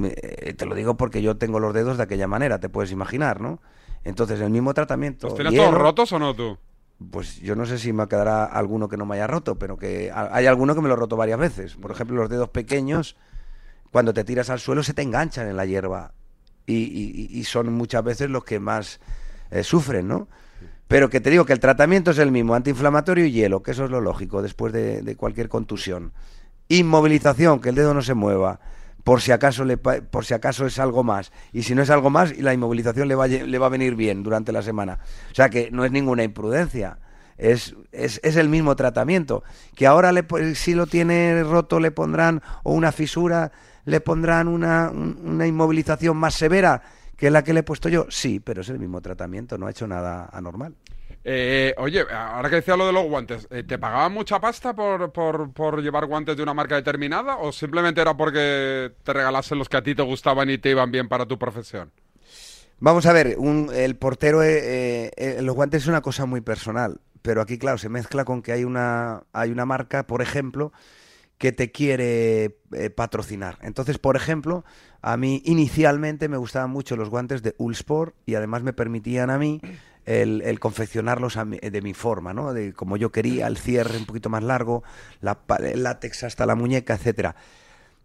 Eh, 0.00 0.54
te 0.56 0.64
lo 0.66 0.74
digo 0.76 0.96
porque 0.96 1.22
yo 1.22 1.36
tengo 1.38 1.58
los 1.58 1.74
dedos 1.74 1.96
de 1.96 2.04
aquella 2.04 2.28
manera, 2.28 2.60
te 2.60 2.68
puedes 2.68 2.92
imaginar, 2.92 3.40
¿no? 3.40 3.60
Entonces, 4.04 4.40
el 4.40 4.50
mismo 4.50 4.72
tratamiento. 4.74 5.26
¿Los 5.26 5.34
tienes 5.34 5.52
hielo- 5.54 5.64
todos 5.70 5.78
rotos 5.78 6.12
o 6.12 6.18
no 6.18 6.34
tú? 6.34 6.56
Pues 7.10 7.40
yo 7.40 7.56
no 7.56 7.64
sé 7.66 7.78
si 7.78 7.92
me 7.92 8.06
quedará 8.08 8.44
alguno 8.44 8.88
que 8.88 8.96
no 8.96 9.06
me 9.06 9.14
haya 9.16 9.26
roto, 9.26 9.58
pero 9.58 9.76
que 9.78 10.10
ha- 10.12 10.28
hay 10.34 10.46
alguno 10.46 10.74
que 10.74 10.80
me 10.82 10.88
lo 10.88 10.94
he 10.94 10.96
roto 10.98 11.16
varias 11.16 11.38
veces. 11.38 11.76
Por 11.76 11.90
ejemplo, 11.90 12.16
los 12.16 12.28
dedos 12.28 12.50
pequeños, 12.50 13.16
cuando 13.90 14.12
te 14.12 14.24
tiras 14.24 14.50
al 14.50 14.60
suelo, 14.60 14.82
se 14.82 14.94
te 14.94 15.02
enganchan 15.02 15.48
en 15.48 15.56
la 15.56 15.64
hierba. 15.64 16.12
Y, 16.66 16.74
y- 16.74 17.28
y 17.38 17.44
son 17.44 17.72
muchas 17.72 18.04
veces 18.04 18.28
los 18.30 18.44
que 18.44 18.60
más 18.60 19.00
eh, 19.50 19.64
sufren, 19.64 20.06
¿no? 20.08 20.28
Pero 20.88 21.08
que 21.08 21.20
te 21.20 21.30
digo 21.30 21.44
que 21.44 21.52
el 21.52 21.60
tratamiento 21.60 22.10
es 22.10 22.18
el 22.18 22.30
mismo, 22.32 22.54
antiinflamatorio 22.54 23.24
y 23.24 23.32
hielo, 23.32 23.62
que 23.62 23.70
eso 23.72 23.84
es 23.84 23.90
lo 23.90 24.00
lógico 24.00 24.42
después 24.42 24.72
de, 24.72 25.02
de 25.02 25.16
cualquier 25.16 25.48
contusión. 25.48 26.12
Inmovilización, 26.68 27.60
que 27.60 27.70
el 27.70 27.74
dedo 27.74 27.94
no 27.94 28.02
se 28.02 28.14
mueva, 28.14 28.60
por 29.04 29.20
si 29.20 29.32
acaso 29.32 29.64
le, 29.64 29.76
por 29.78 30.24
si 30.24 30.34
acaso 30.34 30.66
es 30.66 30.78
algo 30.78 31.02
más. 31.04 31.32
Y 31.52 31.62
si 31.62 31.74
no 31.74 31.82
es 31.82 31.90
algo 31.90 32.10
más, 32.10 32.32
y 32.32 32.42
la 32.42 32.52
inmovilización 32.54 33.08
le 33.08 33.14
va, 33.14 33.26
le 33.26 33.58
va 33.58 33.66
a 33.66 33.70
venir 33.70 33.94
bien 33.94 34.22
durante 34.22 34.52
la 34.52 34.62
semana. 34.62 34.98
O 35.30 35.34
sea 35.34 35.48
que 35.48 35.70
no 35.70 35.84
es 35.84 35.92
ninguna 35.92 36.22
imprudencia. 36.22 36.98
Es, 37.38 37.74
es, 37.92 38.20
es 38.22 38.36
el 38.36 38.48
mismo 38.50 38.76
tratamiento. 38.76 39.42
Que 39.74 39.86
ahora 39.86 40.12
le, 40.12 40.26
si 40.54 40.74
lo 40.74 40.86
tiene 40.86 41.42
roto 41.42 41.80
le 41.80 41.90
pondrán, 41.90 42.42
o 42.64 42.72
una 42.74 42.92
fisura, 42.92 43.50
le 43.86 44.00
pondrán 44.02 44.46
una, 44.48 44.90
un- 44.90 45.18
una 45.24 45.46
inmovilización 45.46 46.16
más 46.18 46.34
severa 46.34 46.82
que 47.16 47.30
la 47.30 47.42
que 47.42 47.54
le 47.54 47.60
he 47.60 47.62
puesto 47.62 47.88
yo. 47.88 48.06
Sí, 48.10 48.40
pero 48.40 48.60
es 48.60 48.68
el 48.68 48.78
mismo 48.78 49.00
tratamiento, 49.00 49.56
no 49.56 49.66
ha 49.66 49.70
hecho 49.70 49.86
nada 49.86 50.28
anormal. 50.32 50.74
Eh, 51.22 51.74
oye, 51.76 52.00
ahora 52.10 52.48
que 52.48 52.56
decía 52.56 52.76
lo 52.76 52.86
de 52.86 52.92
los 52.92 53.04
guantes, 53.04 53.46
eh, 53.50 53.62
¿te 53.62 53.78
pagaban 53.78 54.12
mucha 54.12 54.40
pasta 54.40 54.74
por, 54.74 55.12
por, 55.12 55.52
por 55.52 55.82
llevar 55.82 56.06
guantes 56.06 56.36
de 56.36 56.42
una 56.42 56.54
marca 56.54 56.76
determinada 56.76 57.36
o 57.36 57.52
simplemente 57.52 58.00
era 58.00 58.16
porque 58.16 58.92
te 59.02 59.12
regalasen 59.12 59.58
los 59.58 59.68
que 59.68 59.76
a 59.76 59.82
ti 59.82 59.94
te 59.94 60.02
gustaban 60.02 60.48
y 60.48 60.56
te 60.58 60.70
iban 60.70 60.90
bien 60.90 61.08
para 61.08 61.26
tu 61.26 61.38
profesión? 61.38 61.92
Vamos 62.78 63.04
a 63.06 63.12
ver, 63.12 63.36
un- 63.38 63.70
el 63.74 63.96
portero, 63.96 64.42
eh, 64.42 65.10
eh, 65.16 65.38
los 65.42 65.54
guantes 65.54 65.82
es 65.82 65.88
una 65.88 66.00
cosa 66.00 66.24
muy 66.24 66.40
personal, 66.40 67.00
pero 67.20 67.42
aquí, 67.42 67.58
claro, 67.58 67.76
se 67.76 67.90
mezcla 67.90 68.24
con 68.24 68.40
que 68.42 68.52
hay 68.52 68.64
una, 68.64 69.24
hay 69.34 69.50
una 69.50 69.66
marca, 69.66 70.06
por 70.06 70.22
ejemplo, 70.22 70.72
que 71.38 71.52
te 71.52 71.72
quiere 71.72 72.56
patrocinar. 72.96 73.58
Entonces, 73.62 73.98
por 73.98 74.16
ejemplo, 74.16 74.64
a 75.02 75.16
mí 75.16 75.42
inicialmente 75.46 76.28
me 76.28 76.36
gustaban 76.36 76.70
mucho 76.70 76.96
los 76.96 77.10
guantes 77.10 77.42
de 77.42 77.54
Ulsport 77.58 78.14
y 78.26 78.34
además 78.34 78.62
me 78.62 78.72
permitían 78.74 79.30
a 79.30 79.38
mí 79.38 79.60
el, 80.06 80.42
confeccionarlos 80.60 81.36
mi- 81.44 81.58
de 81.58 81.82
mi 81.82 81.94
forma, 81.94 82.32
¿no? 82.34 82.52
De 82.52 82.72
como 82.72 82.96
yo 82.96 83.10
quería, 83.12 83.46
el 83.46 83.56
cierre 83.58 83.98
un 83.98 84.06
poquito 84.06 84.28
más 84.28 84.42
largo, 84.42 84.82
la, 85.20 85.38
el 85.60 85.82
látex 85.82 86.24
hasta 86.24 86.46
la 86.46 86.54
muñeca, 86.54 86.94
etcétera. 86.94 87.36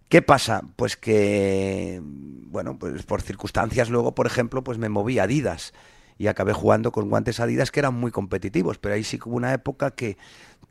¿Qué 0.09 0.21
pasa? 0.21 0.61
Pues 0.75 0.97
que, 0.97 1.99
bueno, 2.03 2.77
pues 2.77 3.03
por 3.03 3.21
circunstancias 3.21 3.89
luego, 3.89 4.13
por 4.13 4.27
ejemplo, 4.27 4.63
pues 4.63 4.77
me 4.77 4.89
moví 4.89 5.17
a 5.19 5.23
Adidas 5.23 5.73
y 6.17 6.27
acabé 6.27 6.53
jugando 6.53 6.91
con 6.91 7.09
guantes 7.09 7.39
Adidas 7.39 7.71
que 7.71 7.79
eran 7.81 7.95
muy 7.95 8.11
competitivos, 8.11 8.77
pero 8.77 8.95
ahí 8.95 9.03
sí 9.03 9.17
que 9.17 9.27
hubo 9.27 9.37
una 9.37 9.53
época 9.53 9.91
que, 9.91 10.17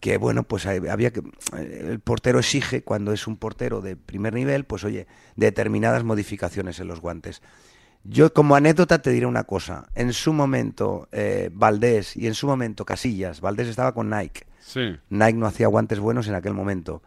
que 0.00 0.18
bueno, 0.18 0.44
pues 0.44 0.66
había 0.66 1.12
que, 1.12 1.22
el 1.56 1.98
portero 2.00 2.38
exige 2.38 2.82
cuando 2.84 3.12
es 3.12 3.26
un 3.26 3.36
portero 3.36 3.80
de 3.80 3.96
primer 3.96 4.34
nivel, 4.34 4.64
pues 4.64 4.84
oye, 4.84 5.06
determinadas 5.36 6.04
modificaciones 6.04 6.78
en 6.80 6.86
los 6.88 7.00
guantes. 7.00 7.42
Yo 8.04 8.32
como 8.34 8.54
anécdota 8.54 9.00
te 9.00 9.10
diré 9.10 9.26
una 9.26 9.44
cosa, 9.44 9.86
en 9.94 10.12
su 10.12 10.32
momento 10.32 11.08
eh, 11.10 11.50
Valdés 11.52 12.16
y 12.16 12.26
en 12.26 12.34
su 12.34 12.46
momento 12.46 12.84
Casillas, 12.84 13.40
Valdés 13.40 13.68
estaba 13.68 13.92
con 13.92 14.10
Nike, 14.10 14.44
Sí. 14.60 14.96
Nike 15.10 15.34
no 15.38 15.46
hacía 15.46 15.68
guantes 15.68 16.00
buenos 16.00 16.26
en 16.28 16.34
aquel 16.34 16.54
momento. 16.54 17.02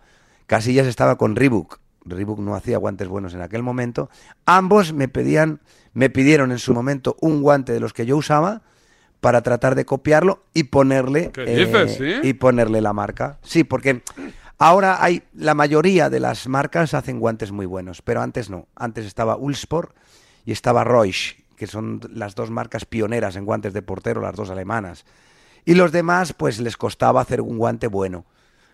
Casillas 0.45 0.85
estaba 0.87 1.17
con 1.17 1.35
Reebok. 1.35 1.79
Reebok 2.05 2.39
no 2.39 2.55
hacía 2.55 2.77
guantes 2.77 3.07
buenos 3.07 3.33
en 3.33 3.41
aquel 3.41 3.63
momento. 3.63 4.09
Ambos 4.45 4.93
me 4.93 5.07
pedían, 5.07 5.59
me 5.93 6.09
pidieron 6.09 6.51
en 6.51 6.59
su 6.59 6.73
momento 6.73 7.17
un 7.19 7.41
guante 7.41 7.73
de 7.73 7.79
los 7.79 7.93
que 7.93 8.05
yo 8.05 8.15
usaba 8.15 8.61
para 9.19 9.41
tratar 9.41 9.73
de 9.75 9.85
copiarlo 9.85 10.43
y 10.53 10.63
ponerle 10.65 11.25
eh, 11.25 11.31
¿Qué 11.33 11.45
dices, 11.45 11.95
sí? 11.97 12.27
y 12.27 12.33
ponerle 12.33 12.79
la 12.81 12.93
marca. 12.93 13.39
Sí, 13.41 13.63
porque 13.63 14.03
ahora 14.59 15.03
hay 15.03 15.23
la 15.33 15.53
mayoría 15.55 16.09
de 16.11 16.19
las 16.19 16.47
marcas 16.47 16.93
hacen 16.93 17.19
guantes 17.19 17.51
muy 17.51 17.65
buenos, 17.65 18.01
pero 18.03 18.21
antes 18.21 18.49
no. 18.51 18.67
Antes 18.75 19.05
estaba 19.05 19.35
Ulsport 19.35 19.95
y 20.47 20.53
estaba 20.53 20.85
Reusch, 20.85 21.35
que 21.57 21.67
son 21.67 21.99
las 22.13 22.33
dos 22.33 22.49
marcas 22.51 22.85
pioneras 22.85 23.35
en 23.35 23.43
guantes 23.43 23.73
de 23.73 23.81
portero, 23.81 24.21
las 24.21 24.33
dos 24.33 24.49
alemanas. 24.49 25.03
Y 25.65 25.75
los 25.75 25.91
demás, 25.91 26.31
pues 26.31 26.61
les 26.61 26.77
costaba 26.77 27.19
hacer 27.19 27.41
un 27.41 27.57
guante 27.57 27.87
bueno. 27.87 28.23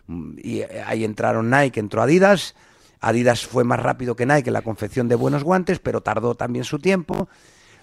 Mm, 0.06 0.34
Y 0.38 0.60
eh, 0.62 0.84
ahí 0.86 1.04
entraron 1.04 1.50
Nike, 1.50 1.80
entró 1.80 2.04
Adidas. 2.04 2.54
Adidas 3.02 3.48
fue 3.48 3.64
más 3.64 3.80
rápido 3.80 4.16
que 4.16 4.28
Nike 4.28 4.50
en 4.52 4.54
la 4.54 4.62
confección 4.62 5.08
de 5.08 5.16
buenos 5.16 5.44
guantes, 5.44 5.80
pero 5.80 6.02
tardó 6.02 6.36
también 6.36 6.64
su 6.64 6.78
tiempo. 6.78 7.28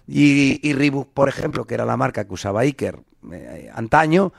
Y, 0.06 0.60
y 0.62 0.72
Reebok, 0.72 1.08
por 1.12 1.28
ejemplo, 1.28 1.64
que 1.66 1.74
era 1.74 1.84
la 1.84 1.96
marca 1.96 2.24
que 2.24 2.32
usaba 2.34 2.60
Iker 2.60 3.00
eh, 3.32 3.70
antaño, 3.74 4.32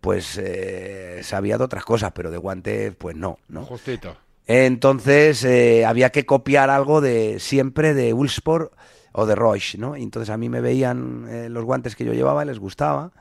pues 0.00 0.38
eh, 0.40 1.22
sabía 1.24 1.58
de 1.58 1.64
otras 1.64 1.84
cosas, 1.84 2.12
pero 2.14 2.30
de 2.30 2.38
guantes, 2.38 2.94
pues 2.94 3.16
no, 3.16 3.38
¿no? 3.48 3.66
Entonces 4.46 5.44
eh, 5.44 5.84
había 5.86 6.10
que 6.10 6.26
copiar 6.26 6.70
algo 6.70 7.00
de 7.00 7.38
siempre 7.38 7.94
de 7.94 8.12
Ulsport 8.12 8.72
o 9.12 9.26
de 9.26 9.34
Roche, 9.34 9.78
¿no? 9.78 9.96
Y 9.96 10.02
entonces 10.02 10.30
a 10.30 10.36
mí 10.36 10.48
me 10.48 10.60
veían 10.60 11.26
eh, 11.28 11.48
los 11.48 11.64
guantes 11.64 11.96
que 11.96 12.04
yo 12.04 12.12
llevaba, 12.12 12.44
les 12.44 12.58
gustaba. 12.58 13.12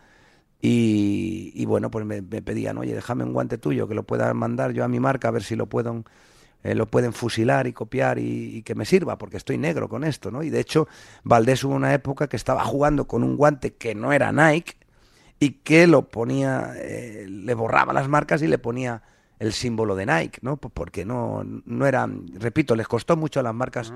Y, 0.61 1.51
y 1.55 1.65
bueno, 1.65 1.89
pues 1.91 2.05
me, 2.05 2.21
pedían, 2.21 2.77
oye, 2.77 2.93
déjame 2.93 3.23
un 3.23 3.33
guante 3.33 3.57
tuyo 3.57 3.87
que 3.87 3.95
lo 3.95 4.03
pueda 4.03 4.33
mandar 4.33 4.73
yo 4.73 4.83
a 4.83 4.87
mi 4.87 4.99
marca 4.99 5.29
a 5.29 5.31
ver 5.31 5.43
si 5.43 5.55
lo 5.55 5.65
puedo, 5.67 6.03
eh, 6.63 6.75
lo 6.75 6.85
pueden 6.87 7.13
fusilar 7.13 7.67
y 7.67 7.73
copiar 7.73 8.19
y, 8.19 8.57
y 8.57 8.63
que 8.63 8.75
me 8.75 8.85
sirva, 8.85 9.17
porque 9.17 9.37
estoy 9.37 9.57
negro 9.57 9.89
con 9.89 10.03
esto, 10.03 10.31
¿no? 10.31 10.43
Y 10.43 10.49
de 10.51 10.59
hecho, 10.59 10.87
Valdés 11.23 11.63
hubo 11.63 11.73
una 11.75 11.93
época 11.93 12.27
que 12.27 12.37
estaba 12.37 12.63
jugando 12.63 13.07
con 13.07 13.23
un 13.23 13.37
guante 13.37 13.73
que 13.73 13.95
no 13.95 14.13
era 14.13 14.31
Nike 14.31 14.75
y 15.39 15.51
que 15.63 15.87
lo 15.87 16.09
ponía, 16.09 16.73
le 17.27 17.53
borraba 17.55 17.93
las 17.93 18.07
marcas 18.07 18.43
y 18.43 18.47
le 18.47 18.59
ponía 18.59 19.01
el 19.41 19.53
símbolo 19.53 19.95
de 19.95 20.05
Nike, 20.05 20.39
¿no? 20.43 20.57
Pues 20.57 20.71
Porque 20.73 21.03
no, 21.03 21.41
no 21.43 21.85
eran, 21.87 22.27
repito, 22.39 22.75
les 22.75 22.87
costó 22.87 23.17
mucho 23.17 23.39
a 23.39 23.43
las 23.43 23.55
marcas 23.55 23.91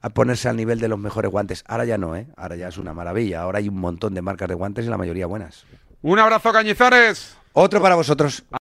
a 0.00 0.08
ponerse 0.08 0.48
al 0.48 0.56
nivel 0.56 0.80
de 0.80 0.88
los 0.88 0.98
mejores 0.98 1.30
guantes. 1.30 1.64
Ahora 1.66 1.84
ya 1.84 1.98
no, 1.98 2.16
¿eh? 2.16 2.26
Ahora 2.36 2.56
ya 2.56 2.68
es 2.68 2.78
una 2.78 2.94
maravilla. 2.94 3.42
Ahora 3.42 3.58
hay 3.58 3.68
un 3.68 3.78
montón 3.78 4.14
de 4.14 4.22
marcas 4.22 4.48
de 4.48 4.54
guantes 4.54 4.86
y 4.86 4.88
la 4.88 4.96
mayoría 4.96 5.26
buenas. 5.26 5.66
Un 6.00 6.18
abrazo, 6.18 6.50
Cañizares. 6.50 7.36
Otro 7.52 7.82
para 7.82 7.94
vosotros. 7.94 8.44